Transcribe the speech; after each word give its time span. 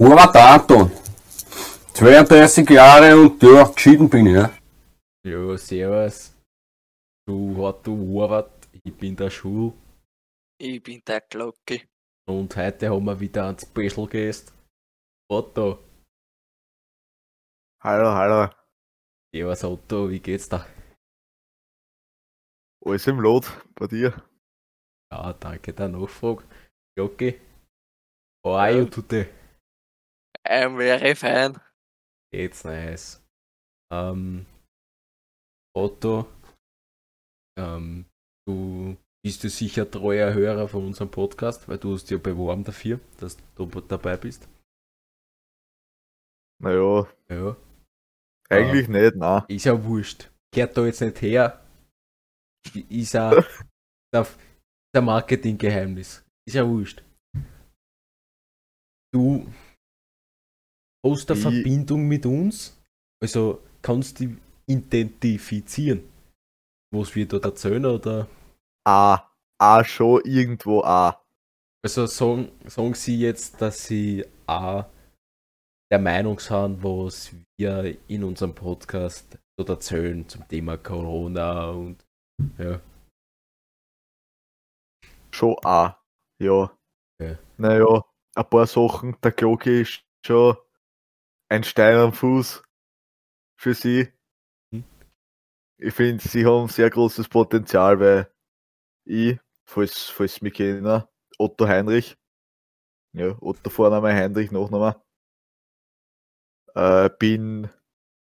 Robert 0.00 0.34
Anton. 0.36 0.90
32 1.94 2.68
Jahre 2.70 3.16
und 3.16 3.42
ja, 3.42 3.64
geschieden 3.68 4.08
bin 4.08 4.26
ich, 4.26 4.34
ja. 4.34 4.50
Ja, 5.24 5.56
servus. 5.58 6.34
Du 7.26 7.66
hat 7.66 7.86
du 7.86 7.92
Robert, 7.94 8.68
ich 8.82 8.94
bin 8.96 9.14
der 9.14 9.30
Schul 9.30 9.72
Ich 10.58 10.82
bin 10.82 11.02
der 11.06 11.20
Glocke. 11.20 11.82
und 12.26 12.56
heute 12.56 12.90
haben 12.90 13.04
wir 13.04 13.20
wieder 13.20 13.46
einen 13.46 13.58
Special 13.58 14.06
Guest. 14.08 14.52
Otto. 15.30 15.78
Hallo, 17.82 18.12
hallo. 18.14 18.50
Servus 19.34 19.64
Otto, 19.64 20.10
wie 20.10 20.20
geht's 20.20 20.48
da? 20.48 20.66
Alles 22.84 23.06
im 23.06 23.20
Lot 23.20 23.46
bei 23.74 23.86
dir? 23.86 24.12
Ja, 25.12 25.32
danke 25.34 25.72
der 25.72 25.88
Nachfrage. 25.88 26.42
Glocke. 26.96 27.40
How 28.44 28.56
are 28.56 28.72
you 28.78 28.86
today? 28.86 29.28
I'm 30.46 30.76
very 30.76 31.14
fine. 31.14 31.60
It's 32.32 32.64
nice. 32.64 33.22
Ähm, 33.92 34.46
Otto, 35.74 36.26
ähm, 37.58 38.06
du 38.46 38.96
bist 39.24 39.44
du 39.44 39.48
sicher 39.48 39.90
treuer 39.90 40.32
Hörer 40.32 40.66
von 40.68 40.86
unserem 40.86 41.10
Podcast, 41.10 41.68
weil 41.68 41.78
du 41.78 41.94
hast 41.94 42.10
ja 42.10 42.18
beworben 42.18 42.64
dafür, 42.64 43.00
dass 43.18 43.36
du 43.54 43.66
dabei 43.66 44.16
bist. 44.16 44.48
Naja, 46.60 47.06
Ja, 47.28 47.56
eigentlich 48.50 48.88
nicht, 48.88 49.16
nein. 49.16 49.44
ist 49.48 49.64
ja 49.64 49.82
wurscht. 49.84 50.30
Kehrt 50.54 50.76
da 50.76 50.84
jetzt 50.86 51.00
nicht 51.00 51.20
her. 51.22 51.64
Ist 52.88 53.14
ja 53.14 53.30
der, 54.14 54.26
der 54.94 55.02
Marketinggeheimnis. 55.02 56.24
Ist 56.46 56.54
ja 56.54 56.66
wurscht. 56.66 57.02
Du 59.12 59.46
hast 61.04 61.30
eine 61.30 61.38
Ich- 61.38 61.42
Verbindung 61.44 62.06
mit 62.08 62.26
uns, 62.26 62.78
also 63.22 63.62
kannst 63.82 64.20
du 64.20 64.36
identifizieren, 64.66 66.02
was 66.94 67.14
wir 67.14 67.26
dort 67.26 67.44
erzählen 67.44 67.84
oder 67.86 68.28
Ah, 68.86 69.28
ah, 69.58 69.84
schon 69.84 70.22
irgendwo 70.24 70.82
ah. 70.82 71.20
also 71.84 72.06
sagen, 72.06 72.50
sagen 72.66 72.94
sie 72.94 73.18
jetzt, 73.20 73.60
dass 73.60 73.84
sie 73.86 74.24
auch 74.46 74.86
der 75.90 75.98
Meinung 75.98 76.38
sind, 76.38 76.82
was 76.82 77.32
wir 77.58 77.96
in 78.08 78.24
unserem 78.24 78.54
Podcast 78.54 79.38
dort 79.56 79.68
erzählen 79.68 80.28
zum 80.28 80.46
Thema 80.48 80.76
Corona 80.78 81.70
und 81.70 82.04
ja. 82.58 82.80
Schon 85.30 85.56
ah. 85.64 85.96
Ja. 86.40 86.76
Ja. 87.20 87.38
Naja, 87.56 88.04
ein 88.34 88.50
paar 88.50 88.66
Sachen. 88.66 89.16
Der 89.22 89.32
Glocke 89.32 89.80
ist 89.82 90.02
schon 90.26 90.56
ein 91.52 91.64
Stein 91.64 91.96
am 91.96 92.14
Fuß 92.14 92.62
für 93.56 93.74
sie. 93.74 94.10
Hm. 94.72 94.84
Ich 95.76 95.92
finde, 95.92 96.26
sie 96.26 96.46
haben 96.46 96.68
sehr 96.68 96.88
großes 96.88 97.28
Potenzial, 97.28 98.00
weil 98.00 98.32
ich, 99.04 99.38
falls, 99.64 100.08
falls 100.08 100.40
mich 100.40 100.54
kennen, 100.54 101.04
Otto 101.38 101.68
Heinrich, 101.68 102.16
ja, 103.12 103.36
Otto 103.42 103.68
Vorname, 103.68 104.14
Heinrich 104.14 104.50
Nachname, 104.50 105.02
äh, 106.74 107.10
bin 107.18 107.68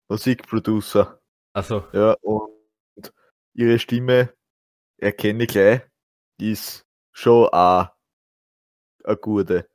Musikproducer. 0.09 1.21
Also, 1.53 1.85
Ja, 1.93 2.15
und 2.23 2.51
ihre 3.55 3.79
Stimme 3.79 4.35
erkenne 4.99 5.45
ich 5.45 5.51
gleich, 5.51 5.83
ist 6.41 6.85
schon 7.13 7.49
auch 7.49 7.91
eine 9.05 9.17
gute. 9.17 9.69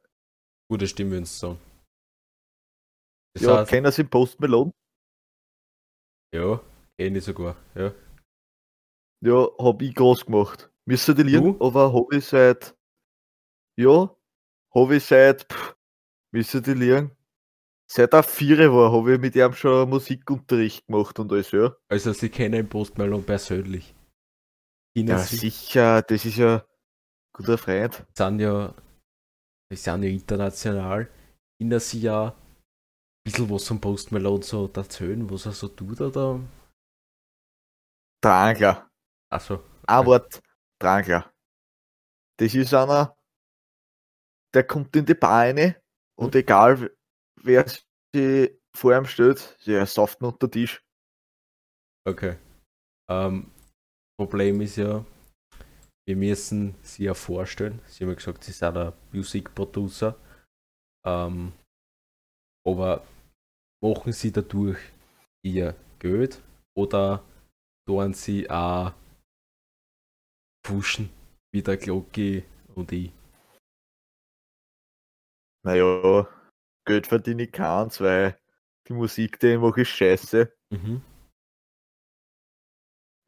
gute 0.68 0.88
Stimme, 0.88 1.16
wenn 1.16 1.26
sie 1.26 1.38
sagen. 1.38 1.65
Das 3.36 3.48
Ja, 3.48 3.58
heißt, 3.58 3.70
kennen 3.70 3.92
Sie 3.92 4.04
Post 4.04 4.40
Malone? 4.40 4.72
ja, 6.34 6.62
kenne 6.98 7.18
ich 7.18 7.24
sogar, 7.24 7.56
ja. 7.76 7.94
Ja, 9.22 9.50
hab 9.60 9.82
ich 9.82 9.94
groß 9.96 10.26
gemacht. 10.26 10.72
Müssen 10.86 11.16
die 11.16 11.24
liegen, 11.24 11.44
Du? 11.44 11.60
aber 11.60 11.94
hab 11.94 12.14
ich 12.14 12.26
seit, 12.26 12.76
ja, 13.78 14.16
hab 14.76 14.92
ich 14.92 15.06
seit, 15.06 15.44
pff, 15.52 15.76
müssen 16.34 16.64
die 16.64 16.74
liegen, 16.74 17.12
seit 17.92 18.14
er 18.14 18.24
vier 18.24 18.74
war, 18.74 18.92
hab 18.94 19.08
ich 19.08 19.20
mit 19.20 19.36
ihm 19.36 19.54
schon 19.54 19.90
Musikunterricht 19.90 20.88
gemacht 20.88 21.20
und 21.20 21.32
alles, 21.32 21.52
ja. 21.52 21.76
Also 21.90 22.14
sie 22.14 22.30
kennen 22.30 22.70
Post 22.70 23.00
Malone 23.00 23.24
persönlich. 23.24 23.96
Kennen 24.94 25.18
Ja, 25.18 25.24
sie 25.26 25.38
sicher, 25.38 26.02
das 26.02 26.26
ist 26.26 26.38
ja 26.38 26.66
guter 27.34 27.58
Freund. 27.58 28.06
sind 28.18 28.40
ja, 28.40 28.74
sie 29.70 29.78
sind 29.78 30.04
ja 30.04 30.10
international, 30.10 31.10
kennen 31.60 31.80
sie 31.80 32.02
ja 32.02 32.36
bisschen 33.26 33.50
was 33.50 33.68
vom 33.68 33.82
Post 33.82 34.12
Malone 34.12 34.44
so 34.44 34.70
erzählen, 34.74 35.30
was 35.30 35.46
er 35.46 35.52
so 35.52 35.68
tut 35.68 36.00
oder? 36.02 36.40
Drangler. 38.24 38.88
Also, 39.32 39.64
Ein 39.88 40.06
Wort, 40.06 40.42
Drangler. 40.80 41.32
Das 42.40 42.54
ist 42.54 42.74
einer, 42.74 43.16
der 44.54 44.64
kommt 44.66 44.96
in 44.96 45.06
die 45.06 45.14
Bar 45.14 45.42
rein 45.44 45.76
und 46.18 46.34
Mhm. 46.34 46.40
egal 46.40 46.92
wer 47.42 47.68
sich 47.68 47.86
vor 48.76 48.96
ihm 48.96 49.06
steht, 49.06 49.58
der 49.66 49.86
sauft 49.86 50.22
unter 50.22 50.48
den 50.48 50.52
Tisch. 50.52 50.84
okay. 52.08 52.38
Ähm, 53.10 53.52
Problem 54.20 54.62
ist 54.62 54.78
ja, 54.78 55.06
wir 56.08 56.16
müssen 56.16 56.76
sie 56.84 57.06
ja 57.06 57.14
vorstellen. 57.14 57.82
Sie 57.88 58.04
haben 58.04 58.10
ja 58.12 58.16
gesagt, 58.16 58.44
sie 58.44 58.52
sind 58.52 58.78
ein 58.78 58.94
Music 59.12 59.54
Producer. 59.56 60.16
Ähm, 61.06 61.54
aber 62.68 63.04
machen 63.86 64.14
sie 64.14 64.32
dadurch 64.32 64.80
ihr 65.44 65.76
Geld 66.00 66.42
oder 66.76 67.24
tun 67.88 68.14
sie 68.14 68.50
auch 68.50 68.94
pushen 70.64 71.10
wie 71.52 71.62
der 71.62 71.78
Glocki 71.78 72.44
und 72.74 72.92
ich? 72.92 73.12
Naja, 75.64 76.28
Geld 76.86 77.08
verdiene 77.08 77.44
ich 77.44 77.52
keins, 77.52 78.02
weil 78.02 78.40
die 78.88 78.94
Musik, 78.94 79.40
die 79.40 79.54
ich 79.54 79.60
mache, 79.60 79.82
ist 79.82 79.90
scheiße. 79.90 80.52
Mhm. 80.72 81.02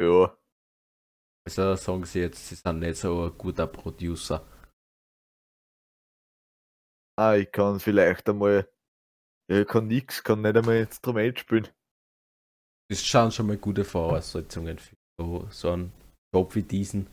Ja, 0.02 0.38
Also 1.46 1.76
sagen 1.76 2.06
sie 2.06 2.20
jetzt, 2.20 2.48
sie 2.48 2.56
sind 2.56 2.80
nicht 2.80 2.98
so 2.98 3.24
ein 3.24 3.38
guter 3.38 3.68
Producer. 3.68 4.46
ah, 7.16 7.36
ich 7.36 7.52
kann 7.52 7.80
vielleicht 7.80 8.30
einmal, 8.30 8.70
ja, 9.50 9.62
ich 9.62 9.68
kann 9.68 9.88
nix, 9.88 10.24
kann 10.24 10.42
nicht 10.42 10.56
einmal 10.58 10.76
ein 10.78 10.84
Instrument 10.86 11.40
spielen. 11.40 11.68
Das 12.90 13.06
sind 13.06 13.34
schon 13.34 13.48
mal 13.48 13.58
gute 13.58 13.84
Voraussetzungen 13.84 14.78
für 14.80 14.96
so, 15.20 15.48
so 15.52 15.72
einen 15.72 15.92
Job 16.34 16.56
wie 16.56 16.64
diesen. 16.64 17.08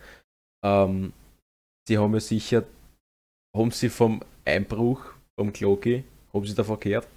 Ähm, 0.65 1.13
sie 1.89 1.99
haben 1.99 2.15
ja 2.15 2.21
sicher, 2.21 2.65
haben 3.57 3.71
sie 3.71 3.89
vom 3.89 4.23
Einbruch 4.45 5.05
vom 5.39 5.53
Kloki, 5.53 6.05
haben 6.33 6.47
sie 6.47 6.55
da 6.55 6.65
verkehrt? 6.65 7.09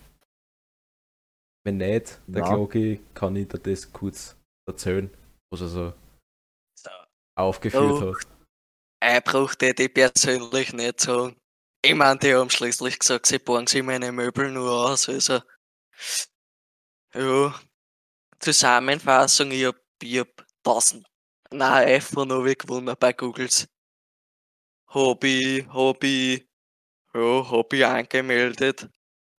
Wenn 1.65 1.77
nicht, 1.77 2.19
der 2.27 2.41
Nein. 2.43 2.53
Kloki 2.53 3.01
kann 3.13 3.35
ich 3.35 3.47
dir 3.47 3.59
das 3.59 3.91
kurz 3.91 4.35
erzählen, 4.67 5.09
was 5.51 5.61
er 5.61 5.67
so 5.67 5.93
So. 6.79 6.89
aufgeführt 7.37 8.01
Oh. 8.01 8.15
hat. 8.15 8.27
Einbruch 8.99 9.53
hätte 9.61 9.83
ich 9.83 9.93
persönlich 9.93 10.73
nicht 10.73 11.01
sagen. 11.01 11.35
Ich 11.81 11.95
meine, 11.95 12.19
die 12.19 12.33
haben 12.33 12.49
schließlich 12.49 12.99
gesagt, 12.99 13.25
sie 13.27 13.39
bauen 13.39 13.67
sich 13.67 13.83
meine 13.83 14.11
Möbel 14.11 14.51
nur 14.51 14.71
aus. 14.71 15.09
Also, 15.09 15.41
ja. 17.13 17.53
Zusammenfassung, 18.39 19.51
ich 19.51 19.65
hab, 19.65 19.77
ich 20.01 20.19
hab 20.19 20.29
1000, 20.63 21.05
nein, 21.51 21.87
iPhone 21.89 22.31
hab 22.33 22.45
ich 22.45 22.57
gewonnen 22.57 22.95
bei 22.99 23.13
Googles. 23.13 23.67
Hab 24.87 25.23
ich, 25.23 25.65
ja, 27.13 27.53
ich 27.71 27.85
angemeldet. 27.85 28.89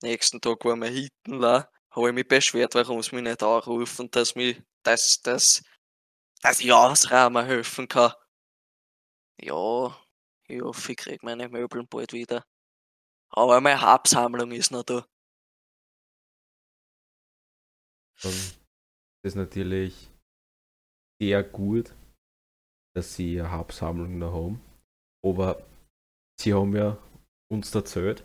Nächsten 0.02 0.40
Tag 0.40 0.64
war 0.64 0.76
mein 0.76 0.92
Hitten 0.92 1.38
la. 1.40 1.68
Hab 1.90 2.06
ich 2.06 2.12
mich 2.12 2.28
beschwert, 2.28 2.74
warum 2.74 3.02
sie 3.02 3.14
mich 3.16 3.24
nicht 3.24 3.42
anrufen, 3.42 4.10
dass 4.10 4.34
mich, 4.34 4.62
dass, 4.82 5.20
dass, 5.22 5.62
dass 6.42 6.60
ich 6.60 6.72
ausrahmen 6.72 7.46
helfen 7.46 7.88
kann. 7.88 8.12
Ja, 9.40 9.96
ich 10.48 10.62
hoffe, 10.62 10.92
ich 10.92 10.98
krieg 10.98 11.22
meine 11.22 11.48
Möbel 11.48 11.84
bald 11.86 12.12
wieder. 12.12 12.44
Aber 13.30 13.60
meine 13.60 13.80
Hauptsammlung 13.80 14.50
ist 14.52 14.70
noch 14.70 14.84
da. 14.84 15.06
Dann 18.22 18.32
ist 19.24 19.36
natürlich 19.36 20.10
sehr 21.20 21.42
gut, 21.44 21.94
dass 22.96 23.14
sie 23.14 23.40
eine 23.40 23.50
Hauptsammlung 23.50 24.18
noch 24.18 24.32
haben. 24.32 24.60
Aber 25.24 25.66
sie 26.40 26.54
haben 26.54 26.74
ja 26.74 26.98
uns 27.50 27.74
erzählt, 27.74 28.24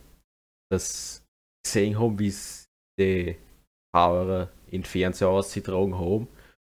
dass 0.71 1.17
sie 1.17 1.23
gesehen 1.65 1.99
haben, 1.99 2.17
wie 2.19 2.27
es 2.27 2.65
die 2.99 3.37
Power 3.93 4.51
in 4.67 4.83
Fernseher 4.83 5.29
ausgetragen 5.29 5.97
haben. 5.97 6.27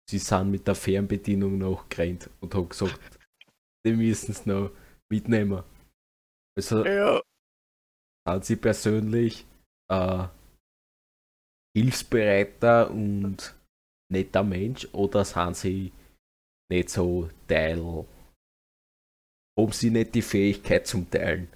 Sie 0.09 0.19
sind 0.19 0.51
mit 0.51 0.67
der 0.67 0.75
Fernbedienung 0.75 1.59
noch 1.59 1.89
gerannt 1.89 2.29
und 2.41 2.55
haben 2.55 2.69
gesagt, 2.69 2.99
die 3.87 3.93
müssen 3.93 4.33
es 4.33 4.47
noch 4.47 4.71
mitnehmen. 5.11 5.63
Also 6.57 6.85
Ja. 6.85 7.23
sind 8.29 8.45
sie 8.45 8.57
persönlich 8.57 9.47
äh, 9.91 10.29
hilfsbereiter 11.77 12.91
und 12.91 13.55
netter 14.11 14.43
Mensch 14.45 14.87
oder 14.93 15.25
sind 15.25 15.57
sie 15.57 15.93
nicht 16.71 16.91
so 16.91 17.31
Teil? 17.49 18.07
Haben 19.59 19.73
sie 19.73 19.91
nicht 19.91 20.15
die 20.15 20.23
Fähigkeit 20.23 20.87
zum 20.87 21.11
Teilen? 21.11 21.49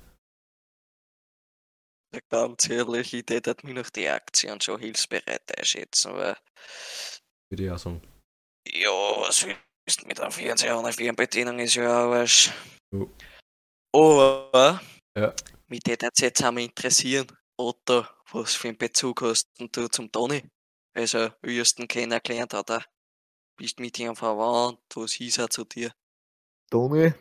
Ja, 2.15 2.21
Ganz 2.31 2.69
ehrlich, 2.71 3.13
ich 3.13 3.25
hätte 3.29 3.55
mich 3.67 3.75
nach 3.75 3.91
der 3.91 4.15
Aktion 4.15 4.61
schon 4.61 4.81
hilfsbereit 4.81 5.59
einschätzen, 5.59 6.13
weil, 6.15 6.37
Würde 7.51 7.65
ich 7.65 7.71
auch 7.71 7.79
sagen. 7.79 8.03
ja, 8.67 8.91
was 8.91 9.45
willst 9.47 10.03
du 10.03 10.07
mit 10.07 10.21
einem 10.21 10.33
Fernseher 10.33 10.79
ohne 10.79 10.93
Fernbedienung 10.93 11.59
ist 11.59 11.75
ja 11.75 12.07
auch 12.07 12.11
was. 12.11 12.51
Jo. 12.95 13.11
Aber, 13.95 14.81
Ja. 15.17 15.35
mich 15.69 15.81
hätte 15.87 16.09
jetzt 16.19 16.45
auch 16.45 16.53
mal 16.53 16.61
interessieren, 16.61 17.27
Otto, 17.57 18.05
was 18.33 18.55
für 18.55 18.69
einen 18.69 18.79
Bezug 18.79 19.23
hast 19.23 19.49
denn 19.59 19.69
du 19.73 19.89
zum 19.89 20.11
Toni? 20.13 20.43
Also, 20.95 21.31
wie 21.43 21.61
hast 21.61 21.79
du 21.79 21.83
ihn 21.83 21.89
kennengelernt, 21.89 22.55
oder? 22.55 22.85
Bist 23.57 23.81
mit 23.81 23.99
ihm 23.99 24.15
verwandt, 24.15 24.81
was 24.95 25.19
ist 25.21 25.39
er 25.39 25.51
zu 25.51 25.65
dir? 25.65 25.93
Toni 26.71 27.13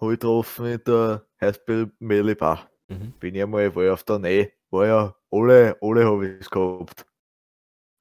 habe 0.00 0.12
ich 0.12 0.20
getroffen 0.20 0.66
in 0.66 0.84
der 0.84 1.26
Highspeed 1.40 1.92
Meli 2.00 2.34
Bar. 2.34 2.70
Mhm. 2.88 3.12
Bin 3.18 3.34
ich 3.34 3.42
einmal, 3.42 3.74
war 3.74 3.84
ich 3.84 3.90
auf 3.90 4.04
der 4.04 4.18
Nähe, 4.18 4.52
war 4.70 4.86
ja 4.86 5.16
alle, 5.30 5.78
alle 5.80 6.04
habe 6.04 6.28
ich 6.28 6.40
es 6.40 6.50
gehabt. 6.50 7.06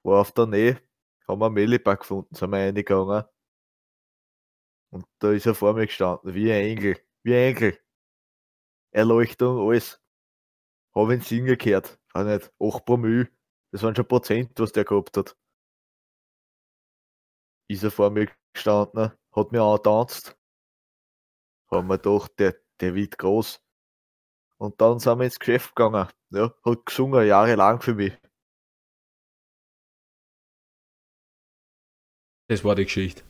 War 0.03 0.21
auf 0.21 0.31
der 0.31 0.47
Nähe, 0.47 0.81
haben 1.27 1.39
wir 1.39 1.45
einen 1.45 1.53
Melibar 1.53 1.97
gefunden, 1.97 2.33
sind 2.35 2.49
wir 2.49 2.57
reingegangen. 2.57 3.23
Und 4.91 5.05
da 5.19 5.31
ist 5.31 5.45
er 5.45 5.55
vor 5.55 5.73
mir 5.73 5.85
gestanden, 5.85 6.33
wie 6.33 6.51
ein 6.51 6.65
Engel, 6.65 6.99
wie 7.23 7.35
ein 7.35 7.55
Engel. 7.55 7.79
Erleuchtung, 8.91 9.67
alles. 9.67 10.01
Habe 10.95 11.13
ihn 11.13 11.21
singen 11.21 11.57
gehört, 11.57 11.99
auch 12.13 12.23
nicht, 12.23 12.51
8 12.59 12.85
Promille, 12.85 13.29
das 13.71 13.83
waren 13.83 13.95
schon 13.95 14.07
Prozent, 14.07 14.59
was 14.59 14.73
der 14.73 14.83
gehabt 14.83 15.15
hat. 15.15 15.37
Ist 17.69 17.83
er 17.83 17.91
vor 17.91 18.09
mir 18.09 18.29
gestanden, 18.53 19.11
hat 19.31 19.51
mir 19.51 19.61
angetanzt. 19.63 20.37
Haben 21.71 21.87
wir 21.87 21.97
gedacht, 21.97 22.33
der, 22.37 22.55
der 22.81 22.95
wird 22.95 23.17
groß. 23.17 23.61
Und 24.57 24.81
dann 24.81 24.99
sind 24.99 25.17
wir 25.19 25.25
ins 25.25 25.39
Geschäft 25.39 25.73
gegangen. 25.73 26.09
Ja, 26.31 26.53
hat 26.65 26.85
gesungen, 26.85 27.25
jahrelang 27.25 27.81
für 27.81 27.95
mich. 27.95 28.13
Das 32.49 32.65
war 32.65 32.75
die 32.75 32.83
Geschichte. 32.83 33.23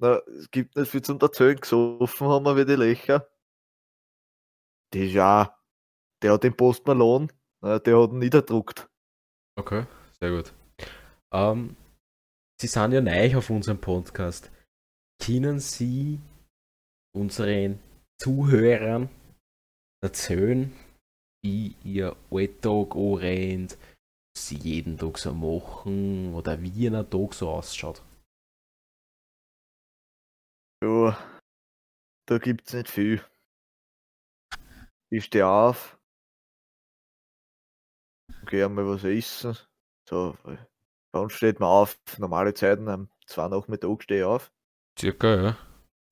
Na, 0.00 0.16
es 0.38 0.50
gibt 0.50 0.76
nicht 0.76 0.90
viel 0.90 1.02
zum 1.02 1.20
Erzählen. 1.20 1.60
Gesoffen 1.60 2.28
haben 2.28 2.44
wir 2.46 2.56
wie 2.56 2.64
die 2.64 2.74
Löcher. 2.74 3.28
Das 4.92 5.12
ja, 5.12 5.58
der 6.22 6.32
hat 6.32 6.42
den 6.42 6.56
Post 6.56 6.86
Malone, 6.86 7.28
der 7.62 8.00
hat 8.00 8.10
ihn 8.10 8.18
niederdruckt. 8.18 8.88
Okay, 9.58 9.84
sehr 10.18 10.30
gut. 10.30 10.54
Ähm, 11.32 11.76
Sie 12.60 12.66
sind 12.66 12.92
ja 12.92 13.00
neu 13.00 13.36
auf 13.36 13.50
unserem 13.50 13.78
Podcast. 13.78 14.50
Können 15.22 15.60
Sie 15.60 16.18
unseren 17.14 17.78
Zuhörern 18.18 19.10
erzählen, 20.02 20.72
wie 21.42 21.76
Ihr 21.84 22.16
Alltag 22.30 22.96
anrennt, 22.96 23.76
was 24.34 24.48
Sie 24.48 24.56
jeden 24.56 24.96
Tag 24.96 25.18
so 25.18 25.34
machen 25.34 26.34
oder 26.34 26.60
wie 26.62 26.70
Ihr 26.70 27.08
Tag 27.08 27.34
so 27.34 27.50
ausschaut? 27.50 28.02
Ja, 30.82 31.18
da 32.26 32.38
gibt's 32.38 32.72
nicht 32.72 32.88
viel. 32.88 33.22
Ich 35.10 35.26
stehe 35.26 35.46
auf, 35.46 35.98
gehe 38.46 38.64
einmal 38.64 38.86
was 38.86 39.04
essen. 39.04 39.56
So, 40.08 40.36
bei 41.12 41.20
uns 41.20 41.34
steht 41.34 41.60
man 41.60 41.68
auf, 41.68 41.98
normale 42.18 42.54
Zeiten, 42.54 42.88
am 42.88 43.10
zwei 43.26 43.48
Nachmittag 43.48 44.02
stehe 44.02 44.20
ich 44.20 44.24
auf, 44.24 44.52
Circa, 44.98 45.42
ja. 45.42 45.58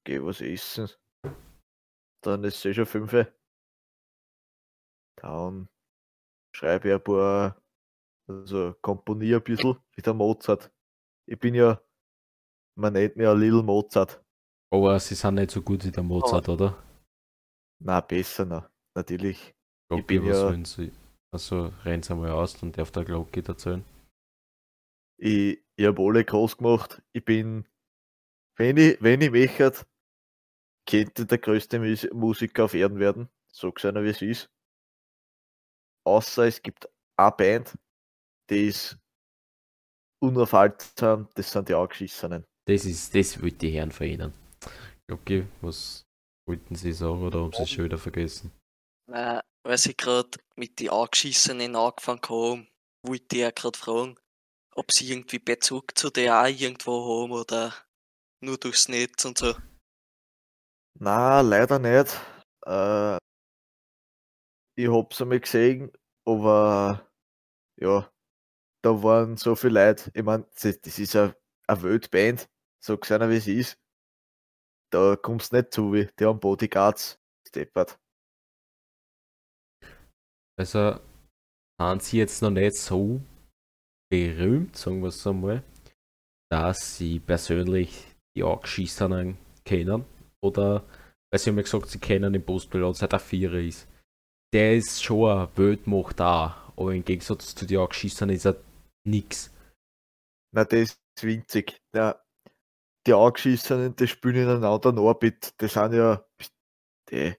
gehe 0.05 0.25
was 0.25 0.41
essen. 0.41 0.91
Dann 2.23 2.45
ist 2.45 2.57
es 2.57 2.65
eh 2.67 2.75
schon 2.75 2.87
fünf. 2.87 3.13
Uhr. 3.13 3.33
Dann 5.17 5.69
schreibe 6.55 6.89
ich 6.89 6.95
ein 6.95 7.03
paar, 7.03 7.63
also 8.27 8.75
komponiere 8.83 9.39
ein 9.41 9.45
bisschen 9.45 9.79
wie 9.95 10.03
der 10.03 10.15
Mozart. 10.15 10.71
Ich 11.27 11.39
bin 11.39 11.55
ja, 11.55 11.81
man 12.75 12.93
nennt 12.93 13.17
mich 13.17 13.25
ja 13.25 13.33
Little 13.33 13.63
Mozart. 13.63 14.23
Aber 14.71 14.99
Sie 15.01 15.15
sind 15.15 15.37
nicht 15.37 15.51
so 15.51 15.63
gut 15.63 15.85
wie 15.85 15.91
der 15.91 16.03
Mozart, 16.03 16.49
oder? 16.49 16.83
Na, 17.81 18.01
besser 18.01 18.45
noch, 18.45 18.69
natürlich. 18.95 19.55
Glocke, 19.89 20.05
bin 20.05 20.27
was 20.27 20.37
ja- 20.37 20.65
Sie? 20.65 20.93
Also 21.33 21.73
rennt 21.85 22.05
Sie 22.05 22.13
einmal 22.13 22.31
aus 22.31 22.63
und 22.63 22.77
darf 22.77 22.91
der 22.91 23.05
Glocke 23.05 23.43
erzählen. 23.47 23.85
Ich, 25.19 25.59
ich 25.77 25.87
habe 25.87 26.03
alle 26.03 26.25
groß 26.25 26.59
gemacht. 26.59 27.03
Ich 27.13 27.25
bin, 27.25 27.67
wenn 28.57 28.77
ich, 28.77 29.01
wenn 29.01 29.21
ich 29.21 29.31
möchte, 29.31 29.73
könnte 30.89 31.27
der 31.27 31.39
größte 31.39 31.81
Mus 31.81 32.07
Musiker 32.13 32.65
auf 32.65 32.75
Erden 32.75 32.99
werden. 32.99 33.29
So 33.53 33.73
gesehen, 33.73 33.97
wie 34.05 34.09
es 34.09 34.23
ist. 34.23 34.51
Außer 36.07 36.47
es 36.47 36.63
gibt 36.63 36.89
eine 37.19 37.33
Band, 37.33 37.79
die 38.49 38.69
ist 38.69 38.99
unaufhaltsam, 40.23 41.29
das 41.35 41.51
sind 41.53 41.69
die 41.69 41.75
Angeschissenen. 41.75 42.45
Das 42.67 42.85
ist, 42.85 43.15
das 43.15 43.43
wollte 43.43 43.67
ich 43.67 43.77
hören 43.77 43.91
von 43.93 44.07
Glocke, 45.09 45.49
was 45.63 46.07
wollten 46.47 46.75
Sie 46.75 46.93
sagen 46.93 47.23
oder 47.23 47.41
haben 47.41 47.53
Sie 47.53 47.63
es 47.63 47.71
schon 47.71 47.85
wieder 47.85 47.97
vergessen? 47.97 48.53
Nein, 49.11 49.41
weil 49.65 49.79
sie 49.79 49.97
gerade 49.97 50.39
mit 50.57 50.79
den 50.81 50.91
Angeschissenen 50.91 51.77
angefangen 51.77 52.21
haben, 52.29 52.69
wollte 53.03 53.37
ich 53.37 53.43
ja 53.43 53.51
gerade 53.51 53.79
fragen, 53.79 54.17
ob 54.75 54.93
sie 54.93 55.11
irgendwie 55.11 55.39
Bezug 55.39 55.97
zu 55.97 56.11
der 56.11 56.43
auch 56.43 56.47
irgendwo 56.47 57.23
haben 57.23 57.33
oder 57.33 57.75
nur 58.43 58.59
durchs 58.59 58.89
Netz 58.89 59.25
und 59.25 59.39
so. 59.39 59.55
Na, 61.01 61.41
leider 61.41 61.79
nicht. 61.79 62.21
Äh, 62.67 63.17
ich 64.77 64.89
hab's 64.89 65.23
einmal 65.23 65.41
gesehen, 65.41 65.91
aber 66.27 67.11
ja, 67.81 68.13
da 68.83 69.03
waren 69.03 69.39
so 69.39 69.57
viele 69.57 69.87
Leute. 69.87 70.11
Ich 70.13 70.23
mein, 70.23 70.45
das 70.61 70.81
das 70.81 70.99
ist 70.99 71.17
eine, 71.17 71.35
eine 71.67 71.83
Weltband, 71.83 72.49
so 72.85 72.99
gesehen 72.99 73.31
wie 73.31 73.37
es 73.37 73.47
ist. 73.47 73.79
Da 74.91 75.17
kommst 75.17 75.53
nicht 75.53 75.73
zu, 75.73 75.93
wie 75.93 76.09
die 76.19 76.25
haben 76.25 76.41
Bodyguards. 76.41 77.19
Steppert. 77.47 77.99
Also 80.59 80.99
sind 81.81 82.03
sie 82.03 82.19
jetzt 82.19 82.43
noch 82.43 82.51
nicht 82.51 82.77
so 82.77 83.21
berühmt, 84.11 84.77
sagen 84.77 85.01
wir 85.01 85.09
es 85.09 85.27
einmal, 85.27 85.63
dass 86.51 86.97
sie 86.97 87.21
persönlich 87.21 88.17
die 88.37 88.43
Angeschissenen 88.43 89.39
kennen. 89.65 90.05
Oder 90.43 90.85
weil 91.31 91.39
sie 91.39 91.51
haben 91.51 91.57
ja 91.59 91.63
gesagt, 91.63 91.89
sie 91.89 91.99
kennen 91.99 92.33
den 92.33 92.45
Postpilot 92.45 92.97
seit 92.97 93.13
er 93.13 93.21
Vierer 93.21 93.61
ist. 93.61 93.87
Der 94.53 94.77
ist 94.77 95.03
schon 95.03 95.31
eine 95.31 95.57
Weltmacht 95.57 96.19
da, 96.19 96.73
aber 96.77 96.95
im 96.95 97.05
Gegensatz 97.05 97.55
zu 97.55 97.67
den 97.67 97.79
Angeschissenen 97.79 98.35
ist 98.35 98.47
er 98.47 98.57
nix. 99.07 99.53
Na, 100.55 100.65
das 100.65 100.81
ist 100.81 101.23
winzig. 101.23 101.79
Ja, 101.95 102.21
die 103.09 103.15
Angeschissenen, 103.15 103.97
die 103.97 104.07
spielen 104.07 104.37
in 104.37 104.49
einem 104.49 104.65
anderen 104.65 104.99
Orbit. 104.99 105.55
Das 105.57 105.73
sind 105.73 105.95
ja. 105.95 106.23
Die, 107.11 107.35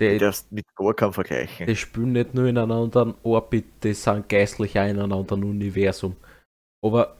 die 0.00 0.14
Die, 0.14 0.18
darfst 0.18 0.50
mit 0.50 0.74
gar 0.74 0.94
keinem 0.94 1.12
vergleichen. 1.12 1.66
die 1.66 1.76
spielen 1.76 2.12
nicht 2.12 2.34
nur 2.34 2.46
in 2.46 2.56
einem 2.56 2.72
anderen 2.72 3.14
Orbit, 3.22 3.84
die 3.84 3.92
sind 3.92 4.28
geistlich 4.28 4.78
auch 4.78 4.88
in 4.88 4.98
einem 4.98 5.12
anderen 5.12 5.44
Universum. 5.44 6.16
Aber 6.82 7.18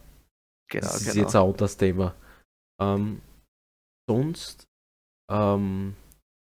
genau, 0.71 0.87
das 0.87 1.03
ist 1.03 1.13
genau. 1.13 1.23
jetzt 1.27 1.37
ein 1.37 1.43
anderes 1.43 1.77
Thema. 1.77 2.15
Ähm, 2.81 3.21
sonst, 4.09 4.67
ähm, 5.31 5.95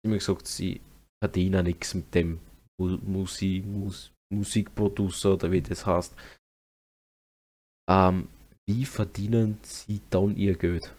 wie 0.03 0.15
gesagt, 0.15 0.47
sie 0.47 0.81
verdienen 1.23 1.67
nichts 1.67 1.93
mit 1.95 2.15
dem 2.15 2.41
Mu 2.81 2.97
Musi 3.03 3.63
Mus 3.65 4.11
Musikproducer 4.33 5.35
oder 5.35 5.53
wie 5.53 5.61
das 5.61 5.85
heißt. 5.85 6.17
Ähm, 7.89 8.29
wie 8.67 8.85
verdienen 8.87 9.61
sie 9.63 10.01
dann 10.11 10.37
ihr 10.37 10.57
Geld? 10.57 10.95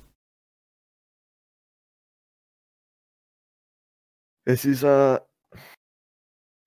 Es 4.48 4.63
ist 4.65 4.84
ein, 4.84 5.19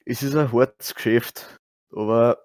es 0.05 0.23
ist 0.23 0.35
ein 0.35 0.51
hartes 0.53 0.95
Geschäft, 0.95 1.57
aber 1.93 2.45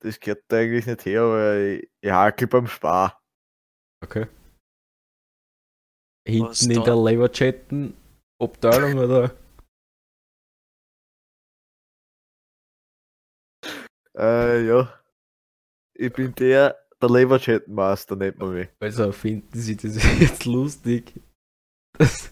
das 0.00 0.20
gehört 0.20 0.44
da 0.48 0.58
eigentlich 0.58 0.86
nicht 0.86 1.04
her, 1.06 1.22
aber 1.22 1.56
ich, 1.58 1.90
ich 2.00 2.10
hakel 2.10 2.46
beim 2.46 2.68
Spar. 2.68 3.20
Okay. 4.04 4.28
Was 6.28 6.60
Hinten 6.60 6.70
in 6.70 6.78
da? 6.78 6.84
der 6.84 6.96
Leverchatten 6.96 7.96
Abteilung 8.40 8.98
oder? 9.04 9.36
Äh, 14.16 14.66
ja. 14.66 15.00
Ich 16.00 16.12
bin 16.12 16.32
der, 16.36 16.76
der 17.02 17.10
Leverchat-Master, 17.10 18.14
nennt 18.14 18.38
man 18.38 18.54
mich. 18.54 18.68
Also 18.78 19.10
finden 19.10 19.58
sie 19.58 19.76
das 19.76 19.96
jetzt 20.20 20.44
lustig, 20.44 21.12
dass, 21.98 22.30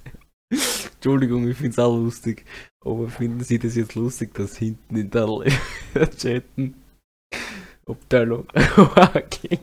Entschuldigung, 0.94 1.48
ich 1.48 1.56
find's 1.56 1.78
auch 1.78 1.96
lustig. 1.96 2.44
Aber 2.84 3.08
finden 3.08 3.42
Sie 3.42 3.58
das 3.58 3.74
jetzt 3.74 3.96
lustig, 3.96 4.32
dass 4.34 4.56
hinten 4.56 4.94
in 4.94 5.10
der 5.10 5.26
Chatten 6.16 6.74
Abteilung 7.84 8.46
okay. 9.14 9.58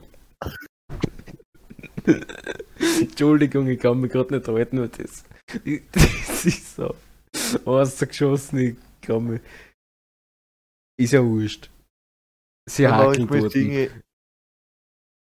Entschuldigung, 2.99 3.67
ich 3.67 3.79
kann 3.79 4.01
mich 4.01 4.11
gerade 4.11 4.35
nicht 4.35 4.47
halten, 4.47 4.79
weil 4.79 4.89
das, 4.89 5.23
das 5.93 6.45
ist 6.45 6.75
so 6.75 6.93
ausgeschossen, 7.63 8.59
ich 8.59 8.75
kann 9.01 9.23
mich. 9.25 9.41
Ist 10.97 11.13
ja 11.13 11.23
wurscht. 11.23 11.69
Sie 12.65 12.83
Ja, 12.83 12.91
manchmal 12.91 13.49
singe 13.49 13.85
ich, 13.85 13.91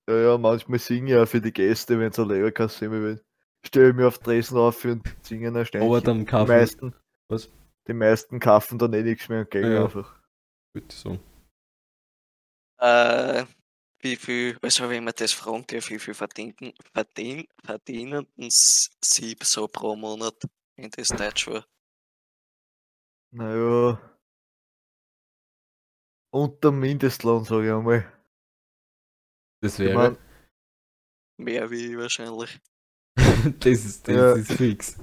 ja, 0.08 0.16
ja, 0.16 0.38
manchmal 0.38 0.78
singe 0.78 1.12
ich 1.12 1.16
auch 1.18 1.26
für 1.28 1.40
die 1.40 1.52
Gäste, 1.52 1.99
wenn 1.99 2.12
sie 2.12 2.22
eine 2.22 2.34
Leberkasse 2.34 2.90
will. 2.90 3.22
Stelle 3.64 3.92
mich 3.92 4.04
auf 4.06 4.18
die 4.18 4.25
Dresen 4.25 4.58
auf 4.58 4.84
und 4.84 5.02
singe 5.22 5.49
ein 5.49 5.66
Steinchen. 5.66 5.88
Aber 5.88 6.00
dann 6.00 6.20
die 6.20 6.25
Kaffee. 6.25 6.52
meisten, 6.52 6.94
Was? 7.28 7.49
die 7.87 7.92
meisten 7.92 8.40
kaufen 8.40 8.78
dann 8.78 8.92
eh 8.94 9.02
nichts 9.02 9.28
mehr 9.28 9.40
und 9.40 9.50
gehen 9.50 9.72
Ja. 9.72 9.84
einfach. 9.84 10.20
Würde 10.72 10.87
ich 10.90 10.96
sagen. 10.96 11.20
Äh, 12.78 13.44
wie 14.00 14.16
viel, 14.16 14.58
also 14.62 14.88
wenn 14.88 15.04
man 15.04 15.12
das 15.16 15.32
fragt, 15.32 15.72
wie 15.72 15.99
viel 15.99 16.14
verdienen, 16.14 16.72
verdienen, 16.94 17.44
verdienen 17.62 18.26
sie 18.49 19.37
so 19.42 19.68
pro 19.68 19.94
Monat, 19.96 20.34
wenn 20.76 20.90
das 20.90 21.08
Deutsch 21.08 21.46
war? 21.49 21.66
Naja. 23.32 24.09
Unter 26.32 26.70
Mindestlohn, 26.70 27.44
sage 27.44 27.66
ich 27.66 27.72
einmal. 27.72 28.12
Das 29.62 29.75
Ich 29.75 29.80
wäre. 29.80 29.94
mein, 29.94 30.18
Mehr 31.38 31.70
wie 31.70 31.92
ich 31.92 31.96
wahrscheinlich. 31.96 32.60
das 33.60 33.84
ist, 33.84 34.06
das 34.06 34.14
Ja. 34.16 34.32
ist 34.34 34.52
fix. 34.52 34.99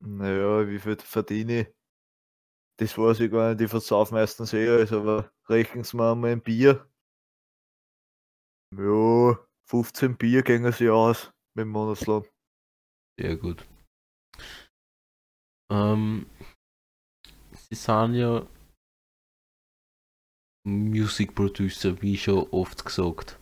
naja, 0.00 0.66
wie 0.68 0.78
viel 0.78 0.96
verdiene 0.96 1.60
ich? 1.60 1.68
Das 2.80 2.98
weiß 2.98 3.20
ich 3.20 3.30
gar 3.30 3.50
nicht, 3.50 3.60
ich 3.60 3.70
versaufe 3.70 4.14
meistens 4.14 4.52
eh 4.52 4.68
alles, 4.68 4.92
aber 4.92 5.30
rechnen 5.48 5.84
Sie 5.84 5.96
mal 5.96 6.12
einmal 6.12 6.32
ein 6.32 6.42
Bier. 6.42 6.88
Ja, 8.74 9.38
15 9.68 10.16
Bier 10.16 10.42
gehen 10.42 10.70
sie 10.72 10.88
aus 10.88 11.30
mit 11.54 11.64
dem 11.64 11.68
Monatslohn. 11.68 12.24
Sehr 13.20 13.36
gut. 13.36 13.64
Ähm, 15.70 16.26
sie 17.68 17.74
sind 17.74 18.14
ja 18.14 18.46
Music 20.64 21.34
Producer, 21.34 22.00
wie 22.02 22.16
schon 22.16 22.46
oft 22.50 22.84
gesagt. 22.84 23.38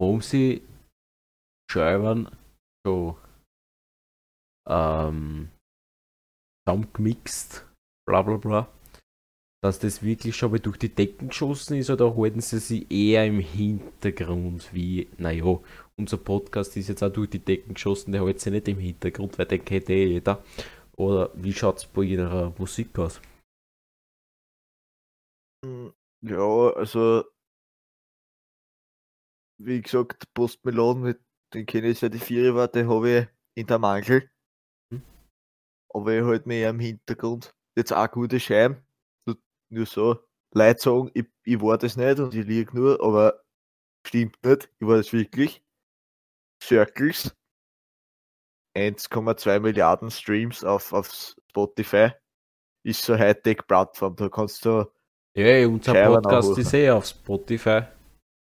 Haben 0.00 0.20
sie 0.20 0.62
Scheiben 1.70 2.28
schon 2.86 3.16
ähm, 4.68 5.48
zusammengemixt, 6.66 7.66
bla 8.06 8.22
bla 8.22 8.36
bla, 8.36 8.68
dass 9.62 9.78
das 9.78 10.02
wirklich 10.02 10.36
schon 10.36 10.50
mal 10.50 10.60
durch 10.60 10.76
die 10.76 10.94
Decken 10.94 11.28
geschossen 11.28 11.78
ist 11.78 11.90
oder 11.90 12.14
halten 12.16 12.40
sie 12.40 12.58
sie 12.58 12.86
eher 12.90 13.26
im 13.26 13.40
Hintergrund 13.40 14.68
wie, 14.74 15.08
naja, 15.16 15.58
unser 15.96 16.18
Podcast 16.18 16.76
ist 16.76 16.88
jetzt 16.88 17.02
auch 17.02 17.12
durch 17.12 17.30
die 17.30 17.38
Decken 17.38 17.74
geschossen, 17.74 18.12
der 18.12 18.24
hält 18.24 18.40
sich 18.40 18.52
nicht 18.52 18.68
im 18.68 18.78
Hintergrund, 18.78 19.38
weil 19.38 19.46
den 19.46 19.64
kennt 19.64 19.88
eh 19.88 20.06
jeder. 20.06 20.42
Oder 20.96 21.30
wie 21.34 21.52
schaut 21.52 21.78
es 21.78 21.86
bei 21.86 22.02
ihrer 22.02 22.52
Musik 22.58 22.98
aus? 22.98 23.20
Ja, 26.22 26.70
also 26.74 27.24
wie 29.58 29.80
gesagt, 29.80 30.32
Post 30.34 30.64
Malone, 30.64 31.00
mit 31.00 31.20
den 31.52 31.66
kenne 31.66 31.88
ich 31.88 31.98
seit 32.00 32.14
ich 32.14 32.24
vier 32.24 32.54
war, 32.54 32.68
den 32.68 32.88
habe 32.88 33.10
ich 33.10 33.28
in 33.54 33.66
der 33.66 33.78
Mangel. 33.78 34.30
Hm. 34.90 35.02
Aber 35.90 36.12
ich 36.12 36.24
halt 36.24 36.46
mir 36.46 36.68
im 36.68 36.80
Hintergrund. 36.80 37.54
Jetzt 37.76 37.92
auch 37.92 38.10
gute 38.10 38.40
Scheiben. 38.40 38.84
Nur, 39.26 39.36
nur 39.70 39.86
so. 39.86 40.18
Leute 40.52 40.80
sagen, 40.80 41.10
ich, 41.14 41.26
ich 41.44 41.60
war 41.60 41.78
das 41.78 41.96
nicht 41.96 42.20
und 42.20 42.34
ich 42.34 42.46
liege 42.46 42.74
nur, 42.76 43.02
aber 43.02 43.44
stimmt 44.06 44.42
nicht. 44.44 44.70
Ich 44.80 44.86
war 44.86 44.96
das 44.96 45.12
wirklich. 45.12 45.62
Circles. 46.62 47.36
1,2 48.76 49.60
Milliarden 49.60 50.10
Streams 50.10 50.64
auf, 50.64 50.92
auf 50.92 51.12
Spotify. 51.48 52.10
Ist 52.84 53.02
so 53.02 53.12
eine 53.14 53.26
Hightech-Plattform. 53.26 54.16
Da 54.16 54.28
kannst 54.28 54.64
du 54.64 54.86
Ja, 55.36 55.66
unser 55.66 55.94
Scheiben 55.94 56.22
Podcast 56.22 56.58
ist 56.58 56.74
eh 56.74 56.90
auf 56.90 57.06
Spotify. 57.06 57.82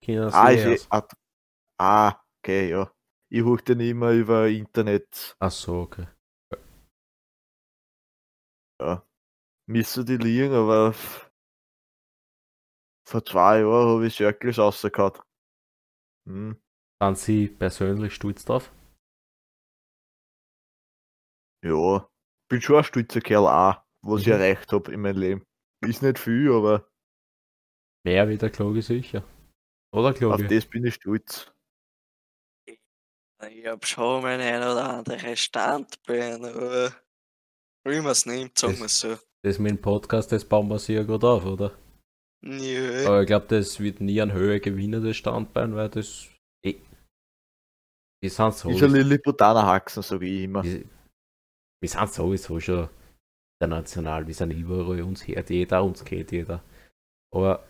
Können 0.05 0.29
Ah, 0.31 0.51
eh 0.51 0.75
eh, 0.75 0.79
ah, 0.91 1.07
ah, 1.79 2.21
okay, 2.39 2.69
ja. 2.69 2.91
Ich 3.29 3.43
hoch 3.43 3.61
den 3.61 3.79
immer 3.79 4.11
über 4.11 4.47
Internet. 4.47 5.35
Ach 5.39 5.51
so, 5.51 5.81
okay. 5.81 6.07
Müssen 9.67 10.05
die 10.05 10.17
liegen, 10.17 10.53
aber 10.53 10.93
vor 13.07 13.25
zwei 13.25 13.61
Jahren 13.61 13.89
habe 13.95 14.07
ich 14.07 14.15
Circles 14.15 14.59
rausgehauen. 14.59 15.19
Hm, 16.27 16.61
Sind 17.01 17.17
Sie 17.17 17.47
persönlich 17.47 18.13
stolz 18.13 18.45
drauf? 18.45 18.71
ja. 21.63 22.07
Bin 22.49 22.61
schon 22.61 22.77
ein 22.77 22.83
stolzer 22.83 23.19
Kerl 23.21 23.47
auch, 23.47 23.83
was 24.05 24.21
ich 24.21 24.27
Mhm. 24.27 24.33
erreicht 24.33 24.71
habe 24.71 24.93
in 24.93 25.01
meinem 25.01 25.17
Leben. 25.17 25.46
Ist 25.81 26.01
nicht 26.01 26.19
viel, 26.19 26.51
aber 26.51 26.87
Mehr 28.07 28.29
wie 28.29 28.37
der 28.37 28.49
Kloge 28.49 28.81
sicher. 28.81 29.21
Oder 29.93 30.11
auf 30.11 30.15
Kloge? 30.15 30.47
das 30.47 30.65
bin 30.65 30.85
ich 30.85 30.93
stolz. 30.93 31.51
Ich 32.65 33.67
hab 33.67 33.85
schon 33.85 34.21
mein 34.21 34.39
ein 34.39 34.61
oder 34.61 34.97
andere 34.99 35.35
Standbein, 35.35 36.45
aber 36.45 36.95
wie 37.83 37.99
man 37.99 38.13
es 38.13 38.25
nimmt, 38.25 38.57
sagen 38.57 38.77
wir 38.77 38.85
es 38.85 39.01
so. 39.01 39.17
Das 39.43 39.59
mit 39.59 39.71
dem 39.71 39.81
Podcast, 39.81 40.31
das 40.31 40.45
bauen 40.45 40.69
wir 40.69 40.77
ja 40.77 41.03
gerade 41.03 41.27
auf, 41.27 41.45
oder? 41.45 41.77
Nö. 42.45 43.05
Aber 43.05 43.21
ich 43.23 43.27
glaube, 43.27 43.47
das 43.47 43.77
wird 43.81 43.99
nie 43.99 44.21
an 44.21 44.31
Höhe 44.31 44.61
gewinnen, 44.61 45.03
das 45.03 45.17
Standbein, 45.17 45.75
weil 45.75 45.89
das. 45.89 46.29
Eh, 46.63 46.79
die 48.23 48.29
sind 48.29 48.55
so. 48.55 48.69
Ist 48.69 48.83
ein 48.83 48.91
Lilliputaner 48.91 49.65
Haxen, 49.65 50.01
sage 50.01 50.27
ich 50.27 50.43
immer. 50.43 50.63
Wir, 50.63 50.85
wir 51.81 51.89
sind 51.89 52.13
sowieso 52.13 52.57
schon 52.61 52.87
international, 53.59 54.27
wir 54.27 54.33
sind 54.33 54.51
überall, 54.51 55.01
uns 55.01 55.27
hört 55.27 55.49
jeder, 55.49 55.83
uns 55.83 56.03
kennt 56.05 56.31
jeder. 56.31 56.63
Aber 57.33 57.65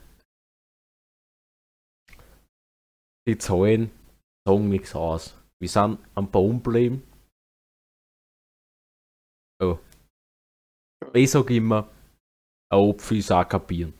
die 3.28 3.38
Zahlen 3.38 3.92
sagen 4.48 4.70
nichts 4.70 4.96
aus. 4.96 5.36
Wir 5.60 5.70
sind 5.70 6.00
am 6.16 6.30
Baum 6.30 6.62
bleiben. 6.62 7.04
Ja. 9.62 9.80
Ich 11.14 11.32
sag 11.32 11.50
immer, 11.50 11.90
ein 12.72 12.80
Opfer 12.80 13.16
ist 13.16 13.32
auch 13.32 13.48
kapieren. 13.48 13.94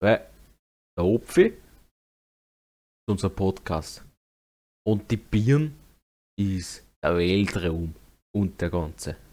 Weil 0.00 0.30
der 0.96 1.04
Opfer 1.04 1.46
ist 1.46 1.62
unser 3.08 3.30
Podcast. 3.30 4.04
Und 4.86 5.10
die 5.10 5.16
Birn 5.16 5.78
ist 6.38 6.84
der 7.02 7.16
Weltraum 7.16 7.94
und 8.34 8.60
der 8.60 8.70
ganze. 8.70 9.23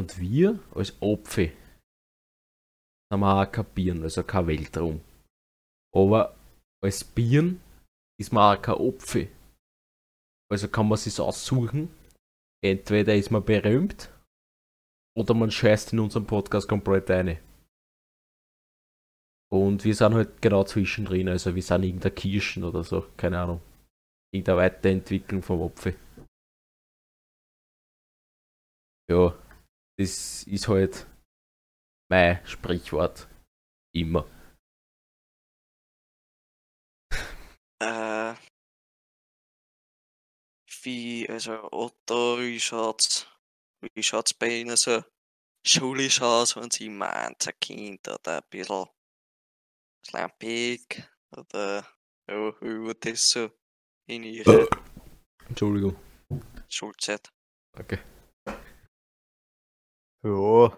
Und 0.00 0.18
wir 0.18 0.58
als 0.74 0.96
Opfer 1.02 1.50
haben 3.12 3.20
wir 3.20 3.42
auch 3.42 3.52
kein 3.52 3.66
Birn, 3.66 4.02
also 4.02 4.24
kein 4.24 4.46
Weltraum. 4.46 5.02
Aber 5.94 6.34
als 6.82 7.04
Birn 7.04 7.60
ist 8.18 8.32
man 8.32 8.56
auch 8.56 8.62
kein 8.62 8.76
Opfer. 8.76 9.26
Also 10.50 10.68
kann 10.68 10.88
man 10.88 10.96
sich 10.96 11.20
aussuchen. 11.20 11.94
Entweder 12.64 13.14
ist 13.14 13.30
man 13.30 13.44
berühmt 13.44 14.08
oder 15.14 15.34
man 15.34 15.50
scheißt 15.50 15.92
in 15.92 15.98
unserem 15.98 16.26
Podcast 16.26 16.66
komplett 16.66 17.10
rein. 17.10 17.38
Und 19.52 19.84
wir 19.84 19.94
sind 19.94 20.14
halt 20.14 20.40
genau 20.40 20.64
zwischendrin, 20.64 21.28
also 21.28 21.54
wir 21.54 21.62
sind 21.62 21.82
irgendein 21.82 22.14
Kirschen 22.14 22.64
oder 22.64 22.84
so, 22.84 23.06
keine 23.18 23.38
Ahnung. 23.38 23.60
Irgendeine 24.32 24.56
Weiterentwicklung 24.60 25.42
vom 25.42 25.60
Opfer. 25.60 25.92
Ja, 29.10 29.36
das 30.00 30.44
ist 30.44 30.66
halt 30.66 31.06
mein 32.08 32.40
Sprichwort. 32.46 33.28
Immer. 33.94 34.24
Äh, 37.82 38.34
wie, 40.82 41.28
also 41.28 41.68
Otto, 41.70 42.38
wie 42.38 42.58
schaut's, 42.58 43.26
wie 43.94 44.02
schaut's 44.02 44.32
bei 44.32 44.60
Ihnen 44.60 44.76
so 44.76 45.02
schulisch 45.66 46.22
aus, 46.22 46.56
wenn 46.56 46.70
Sie 46.70 46.88
meinen, 46.88 47.34
ein 47.34 47.60
Kind 47.60 48.08
oder 48.08 48.38
ein 48.38 48.48
bisschen 48.48 48.86
schlampig 50.06 51.02
oder 51.36 51.86
ja, 52.26 52.54
wie 52.62 52.86
war 52.86 52.94
das 52.94 53.30
so 53.30 53.50
in 54.06 54.22
Ihrer 54.22 54.66
Entschuldigung. 55.48 55.96
Schulzeit? 56.68 57.30
Okay. 57.78 57.98
Ja, 60.22 60.70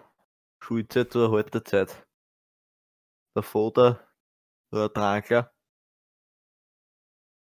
Schulzeit 0.61 1.15
oder 1.15 1.31
Haltezeit. 1.31 2.07
Der 3.35 3.43
Vater 3.43 4.07
war 4.71 4.85
ein 4.87 4.93
Trankler. 4.93 5.53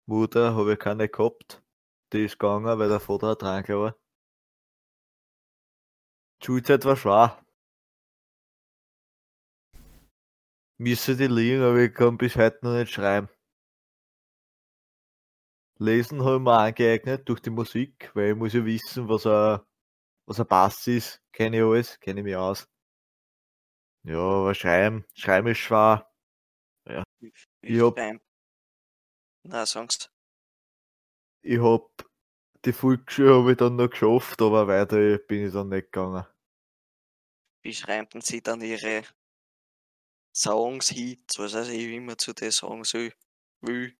Mutter 0.06 0.54
habe 0.54 0.74
ich 0.74 0.78
keine 0.78 1.08
gehabt. 1.08 1.62
die 2.12 2.24
ist 2.24 2.38
gegangen, 2.38 2.78
weil 2.78 2.88
der 2.88 3.00
Vater 3.00 3.30
ein 3.32 3.38
Tranker 3.38 3.80
war. 3.80 3.96
Die 6.40 6.46
Schulzeit 6.46 6.84
war 6.84 6.96
schwer. 6.96 7.44
Müsse 10.78 11.16
die 11.16 11.26
liegen, 11.26 11.62
aber 11.62 11.78
ich 11.78 11.94
kann 11.94 12.16
bis 12.18 12.36
heute 12.36 12.58
noch 12.62 12.74
nicht 12.74 12.92
schreiben. 12.92 13.28
Lesen 15.78 16.24
habe 16.24 16.36
ich 16.36 16.42
mir 16.42 16.58
angeeignet 16.58 17.28
durch 17.28 17.40
die 17.40 17.50
Musik, 17.50 18.10
weil 18.14 18.30
ich 18.30 18.36
muss 18.36 18.52
ja 18.52 18.64
wissen, 18.64 19.08
was 19.08 19.26
ein, 19.26 19.60
was 20.28 20.38
ein 20.38 20.46
Bass 20.46 20.86
ist. 20.86 21.22
Kenne 21.32 21.56
ich 21.56 21.62
alles, 21.64 21.98
kenne 22.00 22.20
ich 22.20 22.24
mich 22.24 22.36
aus. 22.36 22.68
Ja, 24.04 24.18
aber 24.18 24.54
schreiben, 24.54 25.04
schreiben 25.14 25.48
ist 25.48 25.58
schwer. 25.58 26.06
Ich 27.62 27.80
hab- 27.80 27.96
Na, 29.44 29.64
sag's. 29.66 30.10
Ich 31.42 31.58
hab 31.60 32.06
die 32.64 32.72
Volksschule 32.72 33.34
habe 33.34 33.52
ich 33.52 33.56
dann 33.56 33.76
noch 33.76 33.88
geschafft, 33.90 34.42
aber 34.42 34.68
weiter 34.68 35.18
bin 35.18 35.46
ich 35.46 35.52
dann 35.52 35.68
nicht 35.70 35.92
gegangen. 35.92 36.26
Wie 37.62 37.72
schreiben 37.74 38.20
sie 38.20 38.42
dann 38.42 38.60
ihre 38.60 39.04
Songs, 40.34 40.88
Hits, 40.90 41.38
was 41.38 41.54
weiß 41.54 41.68
ich, 41.68 41.88
wie 41.88 42.00
man 42.00 42.18
zu 42.18 42.32
den 42.32 42.50
sagen 42.50 42.84
soll, 42.84 43.12
will, 43.60 43.96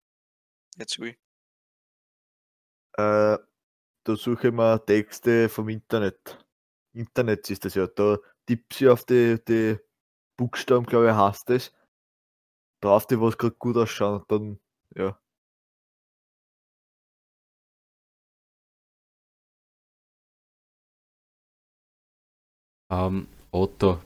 jetzt 0.77 0.99
will. 0.99 1.17
Äh, 2.97 3.39
da 4.09 4.17
suche 4.17 4.49
ich 4.49 4.55
mir 4.55 4.83
Texte 4.87 5.51
vom 5.51 5.69
Internet. 5.69 6.43
Internet 6.95 7.51
ist 7.51 7.65
das 7.67 7.75
ja. 7.75 7.87
Da 7.87 8.17
tippst 8.47 8.81
du 8.81 8.93
auf 8.93 9.05
die, 9.05 9.39
die 9.47 9.79
Buchstaben, 10.39 10.87
glaube 10.87 11.09
ich, 11.09 11.15
heißt 11.15 11.51
es. 11.51 11.75
Drauf 12.83 13.07
die, 13.07 13.21
was 13.21 13.37
gerade 13.37 13.57
gut 13.57 13.77
ausschauen. 13.77 14.25
Dann, 14.29 14.61
ja. 14.97 15.21
Ähm, 22.91 23.29
Otto. 23.51 24.01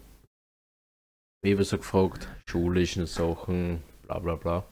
Ich 1.45 1.53
habe 1.53 1.65
so 1.65 1.77
gefragt, 1.79 2.29
schulischen 2.49 3.07
Sachen, 3.07 3.85
bla 4.03 4.19
bla 4.19 4.35
bla. 4.35 4.65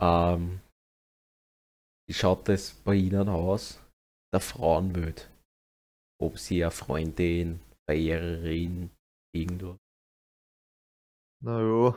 Ähm, 0.00 0.60
wie 2.10 2.14
schaut 2.14 2.48
es 2.48 2.74
bei 2.82 2.94
Ihnen 2.94 3.28
aus? 3.28 3.78
Der 4.34 4.40
Frauenwelt. 4.40 5.30
Ob 6.20 6.40
Sie 6.40 6.64
eine 6.64 6.72
Freundin, 6.72 7.60
Verehrerin, 7.88 8.90
irgendwo. 9.32 9.76
Naja. 11.40 11.94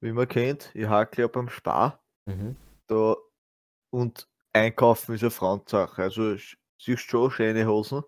Wie 0.00 0.12
man 0.12 0.26
kennt, 0.28 0.74
ich 0.74 0.86
hakle 0.86 1.24
ja 1.24 1.28
beim 1.28 1.50
Spar. 1.50 2.02
Mhm. 2.24 2.56
Da, 2.86 3.16
und 3.92 4.26
einkaufen 4.54 5.14
ist 5.14 5.22
eine 5.22 5.30
Frauensache. 5.30 6.04
Also, 6.04 6.36
siehst 6.80 7.02
schon 7.02 7.30
schöne 7.30 7.66
Hosen. 7.66 8.02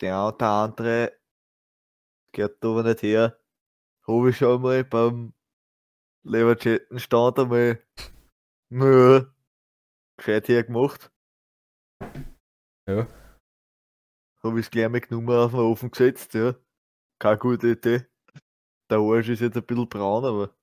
Der 0.00 0.28
und 0.28 0.40
der 0.40 0.48
andere 0.48 1.20
geht 2.32 2.64
aber 2.64 2.84
nicht 2.84 3.02
her. 3.02 3.38
Habe 4.06 4.30
ich 4.30 4.38
schon 4.38 4.62
mal 4.62 4.82
beim 4.82 5.34
Leverjettenstand 6.28 7.38
einmal 7.38 7.82
nö, 8.70 9.24
gescheit 10.18 10.48
hergemacht. 10.48 11.10
Ja. 12.88 13.06
Habe 14.42 14.60
ich 14.60 14.70
gleich 14.70 14.88
mit 14.88 15.10
Nummer 15.10 15.44
auf 15.44 15.50
den 15.52 15.60
Ofen 15.60 15.90
gesetzt, 15.90 16.34
ja. 16.34 16.54
Keine 17.20 17.38
gute 17.38 17.68
Idee. 17.70 18.06
Der 18.90 18.98
Arsch 18.98 19.28
ist 19.28 19.40
jetzt 19.40 19.56
ein 19.56 19.64
bisschen 19.66 19.88
braun, 19.88 20.24
aber 20.24 20.54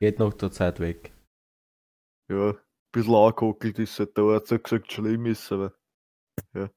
Geht 0.00 0.18
noch 0.18 0.34
der 0.34 0.50
Zeit 0.50 0.78
weg. 0.80 1.12
ja, 2.30 2.50
ein 2.50 2.58
bisschen 2.92 3.14
angekockelt 3.14 3.78
ist 3.78 3.98
halt. 3.98 4.16
Der 4.16 4.24
Arzt 4.24 4.52
hat 4.52 4.64
gesagt, 4.64 4.92
schlimm 4.92 5.26
ist, 5.26 5.50
aber 5.52 5.74
ja. 6.54 6.70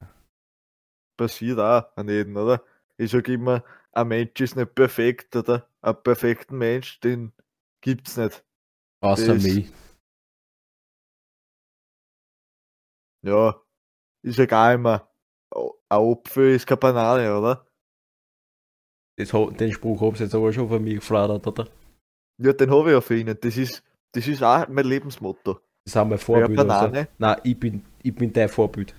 Passiert 1.18 1.58
auch 1.58 1.94
an 1.96 2.08
jedem, 2.08 2.36
oder? 2.36 2.64
Ich 2.96 3.10
sag 3.10 3.28
immer, 3.28 3.62
ein 3.92 4.08
Mensch 4.08 4.40
ist 4.40 4.56
nicht 4.56 4.74
perfekt, 4.74 5.36
oder? 5.36 5.68
Einen 5.82 6.02
perfekten 6.02 6.58
Mensch, 6.58 7.00
den 7.00 7.32
gibt's 7.80 8.16
nicht. 8.16 8.44
Außer 9.02 9.34
Das- 9.34 9.42
mich. 9.42 9.72
Ja, 13.22 13.60
ist 14.24 14.38
ja 14.38 14.46
gar 14.46 14.72
immer. 14.74 15.10
Ein 15.54 15.70
Apfel 15.88 16.54
ist 16.54 16.66
keine 16.66 16.78
Banane, 16.78 17.36
oder? 17.38 17.66
Das, 19.18 19.30
den 19.30 19.72
Spruch 19.72 20.00
haben 20.00 20.16
Sie 20.16 20.24
jetzt 20.24 20.34
aber 20.34 20.52
schon 20.52 20.68
von 20.68 20.82
mir 20.82 20.94
geflattert, 20.94 21.46
oder? 21.46 21.68
Ja, 22.40 22.52
den 22.54 22.70
habe 22.70 22.88
ich 22.88 22.94
ja 22.94 23.00
für 23.00 23.16
ihn. 23.18 23.26
Das 23.38 23.56
ist, 23.56 23.82
das 24.12 24.26
ist 24.26 24.42
auch 24.42 24.66
mein 24.68 24.86
Lebensmotto. 24.86 25.60
Das 25.84 25.96
haben 25.96 26.10
wir 26.10 26.16
Ja, 26.16 26.22
Vorbild. 26.24 26.58
Also. 26.58 26.68
Banane. 26.68 27.08
Nein, 27.18 27.40
ich 27.44 27.58
bin, 27.60 27.84
ich 28.02 28.14
bin 28.14 28.32
dein 28.32 28.48
Vorbild. 28.48 28.94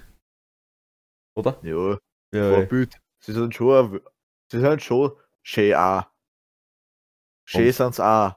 Oder? 1.36 1.60
Ja, 1.63 1.98
Ja. 2.34 2.54
Vorbild. 2.56 3.00
Sie 3.24 3.34
sind 3.34 3.56
schon, 3.56 4.02
sie 4.52 4.60
sind 4.60 4.82
schon 4.84 5.12
schön 5.44 5.74
auch. 5.76 6.06
Schön 7.48 7.67
Und- 7.67 7.74
sind's 7.74 8.00
auch. 8.00 8.36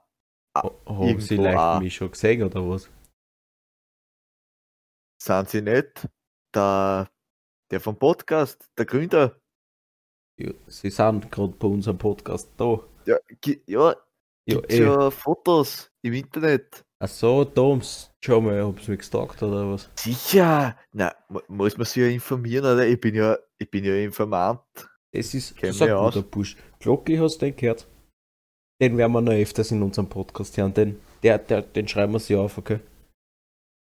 Haben 0.56 1.20
Sie 1.20 1.38
auch. 1.38 1.80
mich 1.80 1.94
schon 1.94 2.10
gesehen, 2.10 2.42
oder 2.42 2.68
was? 2.68 2.88
Sind 5.20 5.48
sie 5.48 5.62
nicht? 5.62 6.08
Der, 6.54 7.10
der 7.70 7.80
vom 7.80 7.98
Podcast, 7.98 8.70
der 8.78 8.84
Gründer. 8.86 9.40
Ja, 10.38 10.52
Sie 10.66 10.90
sind 10.90 11.30
gerade 11.32 11.52
bei 11.54 11.66
unserem 11.68 11.98
Podcast 11.98 12.50
da. 12.56 12.80
Ja, 13.06 13.16
ja 13.66 13.94
Ja, 14.46 14.56
gibt's 14.56 14.74
eh. 14.74 14.82
ja 14.82 15.10
Fotos 15.10 15.90
im 16.02 16.12
Internet. 16.12 16.84
Ach 17.00 17.08
so, 17.08 17.44
Doms. 17.44 18.10
Schau 18.24 18.40
mal, 18.40 18.62
haben 18.62 18.78
Sie 18.78 18.90
mich 18.92 19.00
gesagt 19.00 19.42
oder 19.42 19.72
was? 19.72 19.90
Sicher. 19.98 20.76
Na, 20.92 21.14
mu- 21.28 21.40
muss 21.48 21.76
man 21.76 21.84
sich 21.86 21.96
ja 22.02 22.08
informieren, 22.08 22.64
oder? 22.64 22.86
Ich 22.86 23.00
bin 23.00 23.14
ja, 23.14 23.36
ich 23.58 23.70
bin 23.70 23.84
ja 23.84 23.94
Informant. 23.96 24.60
Das 25.12 25.32
ist 25.34 25.56
Kenn 25.56 25.70
ist 25.70 25.80
ein 25.82 25.94
guter 25.96 26.22
Busch. 26.22 26.56
Glocki, 26.80 27.16
hast 27.16 27.36
du 27.38 27.46
den 27.46 27.56
gehört? 27.56 27.86
Den 28.80 28.96
werden 28.96 29.12
wir 29.12 29.20
noch 29.20 29.32
öfters 29.32 29.70
in 29.70 29.82
unserem 29.82 30.08
Podcast 30.08 30.56
hören. 30.56 30.74
Den, 30.74 31.00
der, 31.22 31.38
der, 31.38 31.62
den 31.62 31.86
schreiben 31.88 32.12
wir 32.12 32.18
sich 32.20 32.36
auf, 32.36 32.58
okay? 32.58 32.80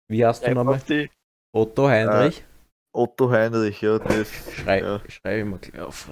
Wie 0.08 0.24
heißt 0.24 0.46
du 0.46 0.54
nochmal? 0.54 0.80
die 0.88 1.10
Otto 1.52 1.88
Heinrich? 1.88 2.44
Otto 2.92 3.30
Heinrich, 3.30 3.80
ja, 3.80 3.98
das. 3.98 4.28
Schrei, 4.54 4.80
ja. 4.80 5.02
Schreibe 5.08 5.38
ich 5.40 5.44
mal 5.46 5.58
gleich 5.58 5.82
auf. 5.82 6.10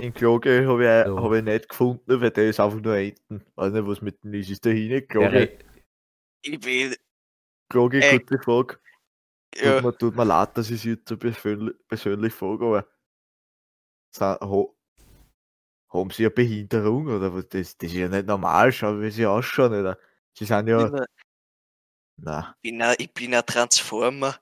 In 0.00 0.14
Kloge 0.14 0.66
habe 0.66 0.84
ich, 0.84 1.06
So. 1.06 1.22
hab 1.22 1.32
ich 1.32 1.44
nicht 1.44 1.68
gefunden, 1.68 2.20
weil 2.20 2.30
der 2.30 2.48
ist 2.48 2.60
einfach 2.60 2.80
nur 2.80 2.96
Enten. 2.96 3.44
Weiß 3.56 3.72
nicht, 3.72 3.86
was 3.86 4.00
mit 4.00 4.22
dem 4.24 4.34
ist. 4.34 4.50
Ist 4.50 4.64
der 4.64 4.72
hin? 4.72 4.88
Der 4.90 5.02
Kloge, 5.02 5.58
Ich 6.42 6.60
bin, 6.60 6.94
Kloge, 7.68 8.00
Ey. 8.02 8.18
gute 8.18 8.38
Frage. 8.38 8.78
Tut, 9.54 9.64
ja, 9.64 9.82
mir, 9.82 9.96
tut 9.96 10.16
mir 10.16 10.24
leid, 10.24 10.56
dass 10.56 10.70
ich 10.70 10.80
sie 10.80 10.90
jetzt 10.92 11.08
so 11.08 11.16
persönlich, 11.16 11.74
persönlich 11.88 12.32
frage, 12.32 12.64
aber 12.64 12.86
haben 15.92 16.10
sie 16.10 16.24
eine 16.24 16.30
Behinderung 16.30 17.06
oder 17.06 17.32
was? 17.34 17.48
Das, 17.48 17.76
das 17.76 17.90
ist 17.90 17.96
ja 17.96 18.08
nicht 18.08 18.26
normal, 18.26 18.72
schau, 18.72 19.00
wie 19.00 19.10
sie 19.10 19.26
ausschauen, 19.26 19.72
oder? 19.72 19.98
Sie 20.36 20.44
sind 20.44 20.68
ich 20.68 20.72
ja. 20.72 20.88
bin, 20.88 20.98
ein- 21.00 21.06
Na, 22.16 22.54
bin, 22.62 22.82
ich 22.98 23.12
bin 23.12 23.34
ein 23.34 23.44
Transformer. 23.44 24.38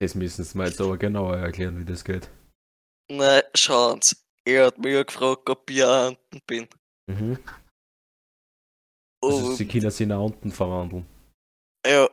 Das 0.00 0.14
müssen 0.14 0.44
Sie 0.44 0.56
mir 0.56 0.66
jetzt 0.66 0.80
aber 0.80 0.96
genauer 0.96 1.36
erklären, 1.38 1.78
wie 1.78 1.84
das 1.84 2.04
geht. 2.04 2.30
Na, 3.10 3.42
schauen 3.54 4.00
Sie. 4.00 4.16
Er 4.44 4.66
hat 4.66 4.78
mich 4.78 4.94
ja 4.94 5.02
gefragt, 5.02 5.50
ob 5.50 5.68
ich 5.70 5.82
ein 5.82 5.88
Anten 6.16 6.40
bin. 6.46 6.68
Mhm. 7.10 7.38
Also, 9.22 9.52
Sie 9.54 9.66
können 9.66 9.90
sich 9.90 10.06
nach 10.06 10.20
unten 10.20 10.52
verwandeln. 10.52 11.04
ja, 11.84 12.08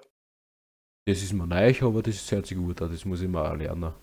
Das 1.08 1.22
ist 1.22 1.34
mir 1.34 1.46
neu, 1.46 1.74
aber 1.82 2.02
das 2.02 2.32
hört 2.32 2.48
sich 2.48 2.58
gut 2.58 2.82
an. 2.82 2.92
Das 2.92 3.06
muss 3.06 3.22
ich 3.22 3.30
mal 3.30 3.52
auch 3.52 3.56
lernen. 3.56 3.94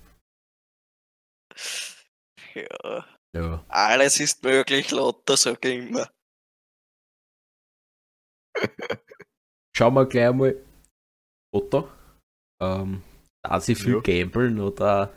ja, 2.54 3.11
Ja. 3.34 3.64
alles 3.68 4.20
ist 4.20 4.42
möglich, 4.42 4.90
Lotta, 4.90 5.36
sag 5.36 5.64
ich 5.64 5.88
immer. 5.88 6.10
Schauen 9.76 9.94
wir 9.94 10.06
gleich 10.06 10.32
mal, 10.34 10.56
Otto. 11.54 11.88
Ähm, 12.62 13.02
da 13.44 13.60
Sie 13.60 13.74
viel 13.74 13.94
Ja. 13.94 14.00
gambeln 14.00 14.60
oder 14.60 15.12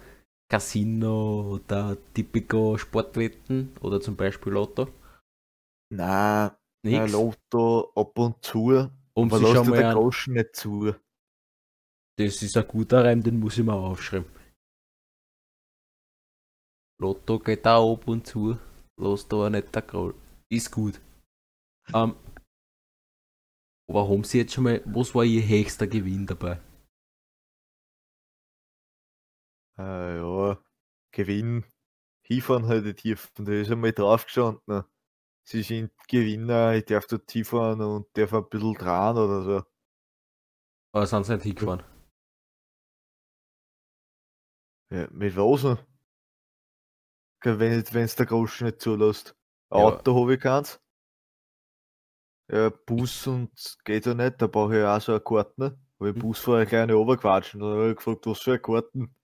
Casino 0.49 1.55
oder 1.55 1.97
typico 2.13 2.77
Sportwetten 2.77 3.75
oder 3.81 3.99
zum 4.01 4.15
Beispiel 4.15 4.53
Lotto. 4.53 4.87
na, 5.91 6.57
na, 6.83 7.05
Nix. 7.05 7.11
Lotto 7.11 7.91
ab 7.95 8.17
und 8.17 8.43
zu, 8.43 8.89
Um 9.17 9.33
aber 9.33 9.39
lass 9.39 9.53
dir 9.63 9.87
an. 9.89 9.95
Groschen 9.95 10.33
nicht 10.33 10.55
zu. 10.55 10.95
Das 12.17 12.41
ist 12.41 12.55
ein 12.55 12.67
guter 12.67 13.03
Reim, 13.03 13.21
den 13.23 13.39
muss 13.39 13.57
ich 13.57 13.63
mal 13.65 13.73
aufschreiben. 13.73 14.29
Lotto 16.97 17.39
geht 17.39 17.67
auch 17.67 17.93
ab 17.93 18.07
und 18.07 18.25
zu. 18.25 18.57
Los 18.97 19.27
da 19.27 19.49
nicht 19.49 19.75
der 19.75 19.81
Groll. 19.81 20.15
Ist 20.49 20.71
gut. 20.71 21.01
Ähm, 21.93 22.15
aber 23.87 24.09
haben 24.09 24.23
Sie 24.23 24.39
jetzt 24.39 24.53
schon 24.53 24.63
mal, 24.63 24.81
was 24.85 25.13
war 25.13 25.23
Ihr 25.23 25.47
höchster 25.47 25.87
Gewinn 25.87 26.25
dabei? 26.25 26.59
Äh, 29.77 30.17
ja, 30.17 30.57
Gewinn, 31.11 31.65
hinfahren 32.25 32.65
halt 32.67 32.85
die 32.85 32.93
Tiefen, 32.93 33.45
da 33.45 33.51
ist 33.51 33.69
einmal 33.69 33.91
drauf 33.91 34.25
gestanden. 34.25 34.83
sie 35.47 35.63
sind 35.63 35.91
Gewinner, 36.07 36.75
ich 36.75 36.85
darf 36.85 37.05
dort 37.07 37.29
hinfahren 37.29 37.81
und 37.81 38.07
darf 38.17 38.33
ein 38.33 38.49
bisschen 38.49 38.73
dran 38.75 39.17
oder 39.17 39.43
so. 39.43 39.63
Aber 40.93 41.05
sind 41.05 41.25
sie 41.25 41.33
nicht 41.33 41.43
hingefahren? 41.43 41.83
Ja, 44.91 45.07
mit 45.11 45.35
was 45.35 45.77
Wenn 47.45 48.03
es 48.03 48.15
der 48.15 48.25
Groschen 48.25 48.65
nicht 48.65 48.81
zulässt. 48.81 49.35
Ja. 49.71 49.77
Auto 49.77 50.19
habe 50.21 50.35
ich 50.35 50.39
keins. 50.39 50.81
Ja, 52.51 52.69
Bus 52.69 53.25
und 53.27 53.51
geht 53.85 54.05
ja 54.05 54.13
nicht, 54.13 54.41
da 54.41 54.47
brauche 54.47 54.77
ich 54.77 54.83
auch 54.83 55.01
so 55.01 55.13
eine 55.13 55.21
Karten. 55.21 55.63
Habe 55.99 56.09
ich 56.09 56.15
Hm. 56.15 56.21
Busfahrer 56.21 56.65
gleich 56.65 56.83
eine 56.83 56.93
runtergequatscht 56.93 57.55
und 57.55 57.61
dann 57.61 57.71
habe 57.71 57.89
ich 57.91 57.95
gefragt, 57.95 58.25
was 58.27 58.41
für 58.41 58.51
eine 58.51 58.59
Karten? 58.59 59.15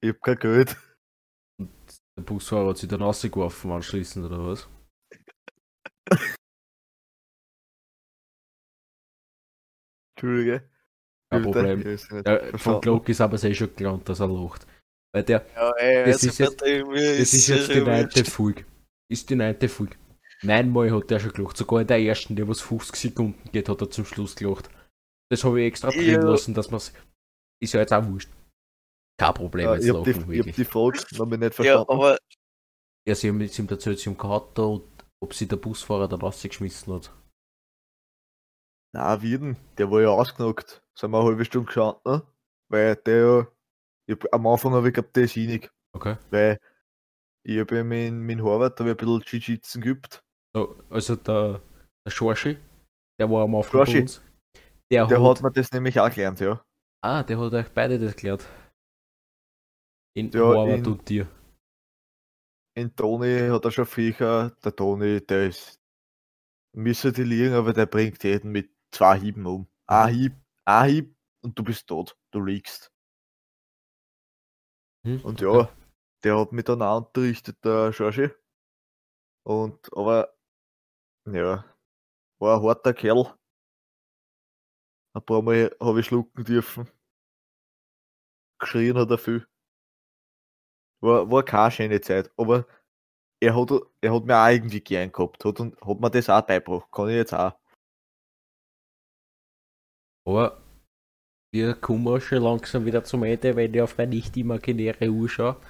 Ich 0.00 0.10
hab 0.10 0.22
kein 0.22 0.38
Geld. 0.38 0.76
Der 2.16 2.22
Busfahrer 2.22 2.70
hat 2.70 2.78
sich 2.78 2.88
dann 2.88 3.02
rausgeworfen 3.02 3.72
anschließend 3.72 4.26
oder 4.26 4.44
was? 4.46 4.68
Entschuldige. 10.16 10.68
Kein 11.30 11.42
Problem. 11.42 11.98
Ja, 12.26 12.58
von. 12.58 12.80
Glock 12.80 13.08
ist 13.08 13.20
aber 13.20 13.38
sehr 13.38 13.54
schon 13.54 13.74
gelernt, 13.74 14.08
dass 14.08 14.20
er 14.20 14.28
lacht. 14.28 14.66
Weil 15.12 15.24
der, 15.24 15.46
Ja, 15.54 15.70
ey, 15.78 16.04
Das 16.06 16.14
also 16.16 16.28
ist 16.28 16.38
jetzt- 16.38 16.60
das 16.60 17.32
ist 17.32 17.46
jetzt 17.48 17.68
die 17.70 17.78
ja 17.78 17.84
neunte. 17.84 18.24
Folge. 18.24 18.64
Ist 19.10 19.30
die 19.30 19.36
neunte 19.36 19.68
Folge. 19.68 19.96
Neunmal 20.42 20.90
hat 20.92 21.10
der 21.10 21.18
schon 21.18 21.32
gelacht. 21.32 21.56
Sogar 21.56 21.80
in 21.80 21.86
der 21.86 21.98
ersten, 22.00 22.36
der 22.36 22.46
was 22.46 22.60
50 22.60 22.96
Sekunden 22.96 23.50
geht, 23.50 23.68
hat 23.68 23.80
er 23.80 23.90
zum 23.90 24.04
Schluss 24.04 24.36
gelacht. 24.36 24.68
Das 25.30 25.42
habe 25.44 25.60
ich 25.60 25.66
extra 25.66 25.90
drin 25.90 26.04
Ja. 26.10 26.22
lassen, 26.22 26.54
dass 26.54 26.70
man 26.70 26.80
Ist 27.60 27.72
ja 27.74 27.80
jetzt 27.80 27.92
auch 27.92 28.06
wurscht. 28.06 28.30
Kein 29.20 29.34
Problem, 29.34 29.64
Ja, 29.66 29.74
jetzt 29.74 29.84
ich 29.86 29.92
hab 29.92 30.04
die, 30.04 30.10
lachen, 30.12 30.20
ich 30.32 30.38
hab 30.38 30.46
wirklich. 30.46 30.56
die 30.56 30.64
Frage 30.64 30.98
noch 31.16 31.26
nicht 31.26 31.42
Ja, 31.42 31.50
verstanden. 31.50 31.90
aber 31.90 32.18
Ja, 33.04 33.14
sie 33.16 33.28
haben 33.30 33.40
jetzt 33.40 33.58
ihm 33.58 33.68
erzählt, 33.68 33.98
sie 33.98 34.10
haben 34.10 34.20
Auto 34.20 34.74
und 34.74 35.04
ob 35.20 35.34
sie 35.34 35.48
der 35.48 35.56
Busfahrer 35.56 36.06
dann 36.06 36.20
rausgeschmissen 36.20 36.92
hat. 36.94 37.10
Na, 38.94 39.20
wie 39.22 39.36
denn? 39.38 39.56
Der 39.76 39.90
war 39.90 40.00
ja 40.02 40.08
ausgenockt. 40.10 40.82
Sind 40.96 41.10
wir 41.10 41.18
eine 41.18 41.26
halbe 41.28 41.44
Stunde 41.44 41.66
gestanden, 41.66 42.00
ne? 42.06 42.22
Weil 42.70 42.96
der 42.96 43.16
ja. 43.26 43.46
Hab, 44.10 44.32
am 44.32 44.46
Anfang 44.46 44.72
habe 44.72 44.88
ich 44.88 44.94
gehabt, 44.94 45.16
der 45.16 45.24
ist. 45.24 45.36
Okay. 45.92 46.16
Weil 46.30 46.58
ich 47.44 47.58
habe 47.58 47.76
ja 47.76 47.84
mein, 47.84 48.24
mein 48.24 48.42
Harvard, 48.42 48.78
da 48.78 48.84
habe 48.84 48.92
ich 48.92 48.98
ein 49.08 49.18
bisschen 49.20 49.40
Jiu-Jitsu 49.40 49.80
geübt. 49.80 50.22
So, 50.54 50.82
also 50.90 51.16
der, 51.16 51.60
der 52.06 52.10
Schorschi, 52.10 52.58
der 53.18 53.30
war 53.30 53.44
am 53.44 53.54
Anfang 53.54 53.70
Schorschi. 53.70 53.94
bei 53.94 54.00
uns. 54.02 54.22
Der, 54.90 55.06
Der 55.06 55.22
hat, 55.22 55.36
hat 55.36 55.42
mir 55.42 55.52
das 55.52 55.70
nämlich 55.72 56.00
auch 56.00 56.10
gelernt, 56.10 56.40
ja. 56.40 56.64
Ah, 57.02 57.22
der 57.22 57.38
hat 57.38 57.52
euch 57.52 57.68
beide 57.72 57.98
das 57.98 58.16
gelernt. 58.16 58.46
In 60.16 60.30
Ja, 60.30 60.40
Harvard 60.40 60.78
in- 60.80 60.86
und 60.86 61.08
dir. 61.08 61.28
In 62.74 62.94
Toni 62.94 63.48
hat 63.48 63.64
er 63.64 63.70
schon 63.70 63.86
früher, 63.86 64.50
der 64.64 64.74
Toni, 64.76 65.20
der 65.24 65.48
ist. 65.48 65.80
Müsste 66.74 67.12
die 67.12 67.24
liegen, 67.24 67.54
aber 67.54 67.72
der 67.72 67.86
bringt 67.86 68.22
jeden 68.24 68.52
mit 68.52 68.70
zwei 68.92 69.18
Hieben 69.18 69.46
um. 69.46 69.66
Ein 69.86 70.14
Hieb, 70.14 70.32
ein 70.64 70.88
Hieb 70.90 71.16
und 71.42 71.58
du 71.58 71.64
bist 71.64 71.86
tot. 71.88 72.16
Du 72.30 72.40
liegst. 72.40 72.92
Hm, 75.04 75.20
Und 75.24 75.42
okay. 75.42 75.58
ja, 75.58 75.68
der 76.24 76.38
hat 76.38 76.52
mich 76.52 76.64
dann 76.64 76.82
auch 76.82 76.98
unterrichtet, 77.06 77.64
der 77.64 77.92
Schorschi. 77.92 78.30
Und, 79.44 79.92
aber, 79.96 80.34
ja, 81.26 81.64
war 82.40 82.58
ein 82.58 82.64
harter 82.64 82.94
Kerl. 82.94 83.34
Ein 85.14 85.22
paar 85.24 85.42
Mal 85.42 85.76
habe 85.80 86.00
ich 86.00 86.06
schlucken 86.06 86.44
dürfen. 86.44 86.88
Geschrien 88.60 88.96
hat 88.96 89.10
er 89.10 89.18
viel. 89.18 89.46
War, 91.00 91.28
war 91.30 91.42
keine 91.44 91.70
schöne 91.72 92.00
Zeit, 92.00 92.30
aber 92.36 92.66
er 93.40 93.56
hat, 93.56 93.70
er 94.00 94.14
hat 94.14 94.24
mir 94.24 94.38
auch 94.38 94.48
irgendwie 94.48 94.80
gern 94.80 95.12
gehabt. 95.12 95.44
Hat, 95.44 95.60
und- 95.60 95.80
hat 95.80 96.00
mir 96.00 96.10
das 96.10 96.30
auch 96.30 96.42
beigebracht. 96.42 96.90
Kann 96.92 97.08
ich 97.10 97.16
jetzt 97.16 97.34
auch. 97.34 97.54
Aber 100.24 100.62
wir 101.52 101.74
kommen 101.74 102.20
schon 102.20 102.42
langsam 102.42 102.84
wieder 102.84 103.04
zum 103.04 103.24
Ende, 103.24 103.56
wenn 103.56 103.74
ich 103.74 103.82
auf 103.82 103.96
meine 103.98 104.14
nicht 104.14 104.36
imaginäre 104.36 105.08
Uhr 105.08 105.28
schaue. 105.28 105.60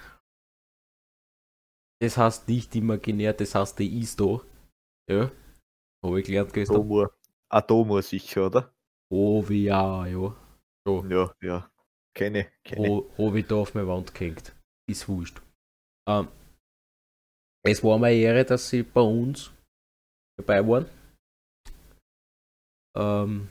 Das 2.00 2.16
heißt 2.16 2.48
nicht 2.48 2.74
imaginär, 2.76 3.32
das 3.32 3.54
heißt, 3.54 3.78
die 3.78 4.00
ist 4.00 4.20
da. 4.20 4.40
Ja. 5.10 5.30
Habe 6.04 6.20
ich 6.20 6.26
gelernt 6.26 6.52
gestern. 6.52 6.76
Domur. 6.76 7.12
Atomur 7.50 8.02
sicher, 8.02 8.46
oder? 8.46 8.74
Oh, 9.10 9.48
wie 9.48 9.64
ja, 9.64 10.06
ja. 10.06 10.36
So. 10.86 11.04
Ja, 11.06 11.34
ja. 11.40 11.70
Kenne, 12.14 12.52
kenne. 12.64 12.88
Ho- 12.88 13.10
Habe 13.18 13.40
ich 13.40 13.46
da 13.46 13.56
auf 13.56 13.74
meine 13.74 13.88
Wand 13.88 14.14
gehängt. 14.14 14.54
Ist 14.88 15.08
wurscht. 15.08 15.40
Ähm, 16.08 16.28
es 17.64 17.82
war 17.82 17.98
mir 17.98 18.06
eine 18.08 18.16
Ehre, 18.16 18.44
dass 18.44 18.68
Sie 18.68 18.82
bei 18.82 19.00
uns 19.00 19.50
dabei 20.38 20.66
waren. 20.66 20.86
Ähm, 22.96 23.50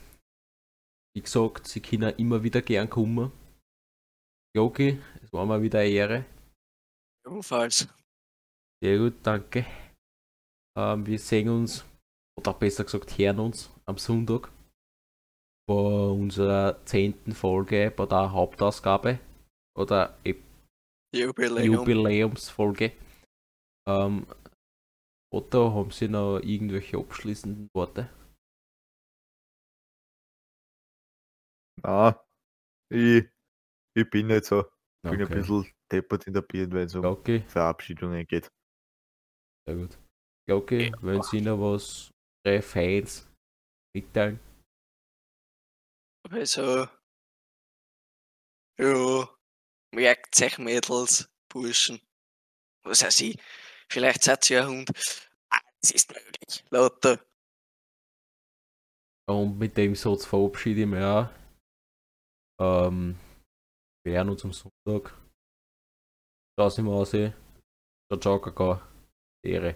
wie 1.18 1.22
gesagt, 1.24 1.68
Sie 1.68 1.82
können 1.82 2.14
immer 2.18 2.44
wieder 2.44 2.62
gern 2.62 2.88
kommen. 2.88 3.32
Jogi, 4.56 5.02
es 5.24 5.34
war 5.34 5.48
mir 5.48 5.60
wieder 5.64 5.80
eine 5.80 5.90
Ehre. 5.90 6.26
ebenfalls. 7.26 7.88
Sehr 8.84 9.00
gut, 9.00 9.16
danke. 9.24 9.66
Ähm, 10.78 11.08
wir 11.08 11.18
sehen 11.18 11.50
uns, 11.50 11.84
oder 12.40 12.54
besser 12.54 12.84
gesagt, 12.84 13.18
hören 13.18 13.40
uns 13.40 13.72
am 13.88 13.98
Sonntag 13.98 14.52
bei 15.68 15.74
unserer 15.74 16.86
zehnten 16.86 17.32
Folge 17.32 17.90
bei 17.90 18.06
der 18.06 18.32
Hauptausgabe 18.32 19.18
oder 19.76 20.20
Ep- 20.24 20.44
Jubiläum. 21.16 21.74
Jubiläumsfolge. 21.74 22.92
Ähm, 23.90 24.28
Otto, 25.34 25.74
haben 25.74 25.90
Sie 25.90 26.10
noch 26.10 26.38
irgendwelche 26.42 27.00
abschließenden 27.00 27.70
Worte? 27.74 28.08
Ah, 31.84 32.20
ich, 32.90 33.26
ich 33.96 34.10
bin 34.10 34.28
nicht 34.28 34.46
so. 34.46 34.66
Ich 35.04 35.12
bin 35.12 35.22
ein 35.22 35.28
bisschen 35.28 35.72
deppert 35.92 36.28
in 36.28 36.34
der 36.34 36.42
Birne, 36.42 36.74
wenn 36.74 36.86
es 36.86 36.96
um 36.96 37.06
Okay, 37.06 37.44
Verabschiedungen 37.48 38.26
geht. 38.26 38.52
sehr 39.68 39.76
gut. 39.76 39.98
Okay, 40.50 40.92
wenn 41.02 41.22
Sie 41.24 41.42
noch 41.42 41.60
was 41.60 42.12
Ihre 42.46 42.62
Fans 42.62 43.30
mitteilen. 43.96 44.40
Also, 46.30 46.88
ja, 48.80 49.30
merkt 49.94 50.42
euch 50.42 50.58
Mädels, 50.58 51.30
Burschen, 51.50 52.02
was 52.84 53.04
weiß 53.04 53.22
ich, 53.22 53.40
vielleicht 53.90 54.24
seid 54.24 54.50
ihr 54.50 54.64
ein 54.64 54.68
Hund. 54.68 54.92
Ah, 55.50 55.62
es 55.82 55.92
ist 55.92 56.12
möglich, 56.14 56.66
lauter. 56.70 57.26
Und 59.30 59.58
mit 59.58 59.76
dem 59.78 59.96
Satz 59.96 60.26
verabschiede 60.26 60.82
ich 60.82 60.88
mich 60.88 61.02
auch. 61.02 61.30
Ähm, 62.60 63.18
wir 64.04 64.14
hören 64.14 64.30
uns 64.30 64.44
am 64.44 64.54
Sonntag. 64.54 65.14
Ciao, 66.58 66.70
Simasi. 66.70 67.34
Ciao, 68.10 68.20
ciao, 68.20 68.40
Kakao. 68.40 68.82
Ehre. 69.44 69.76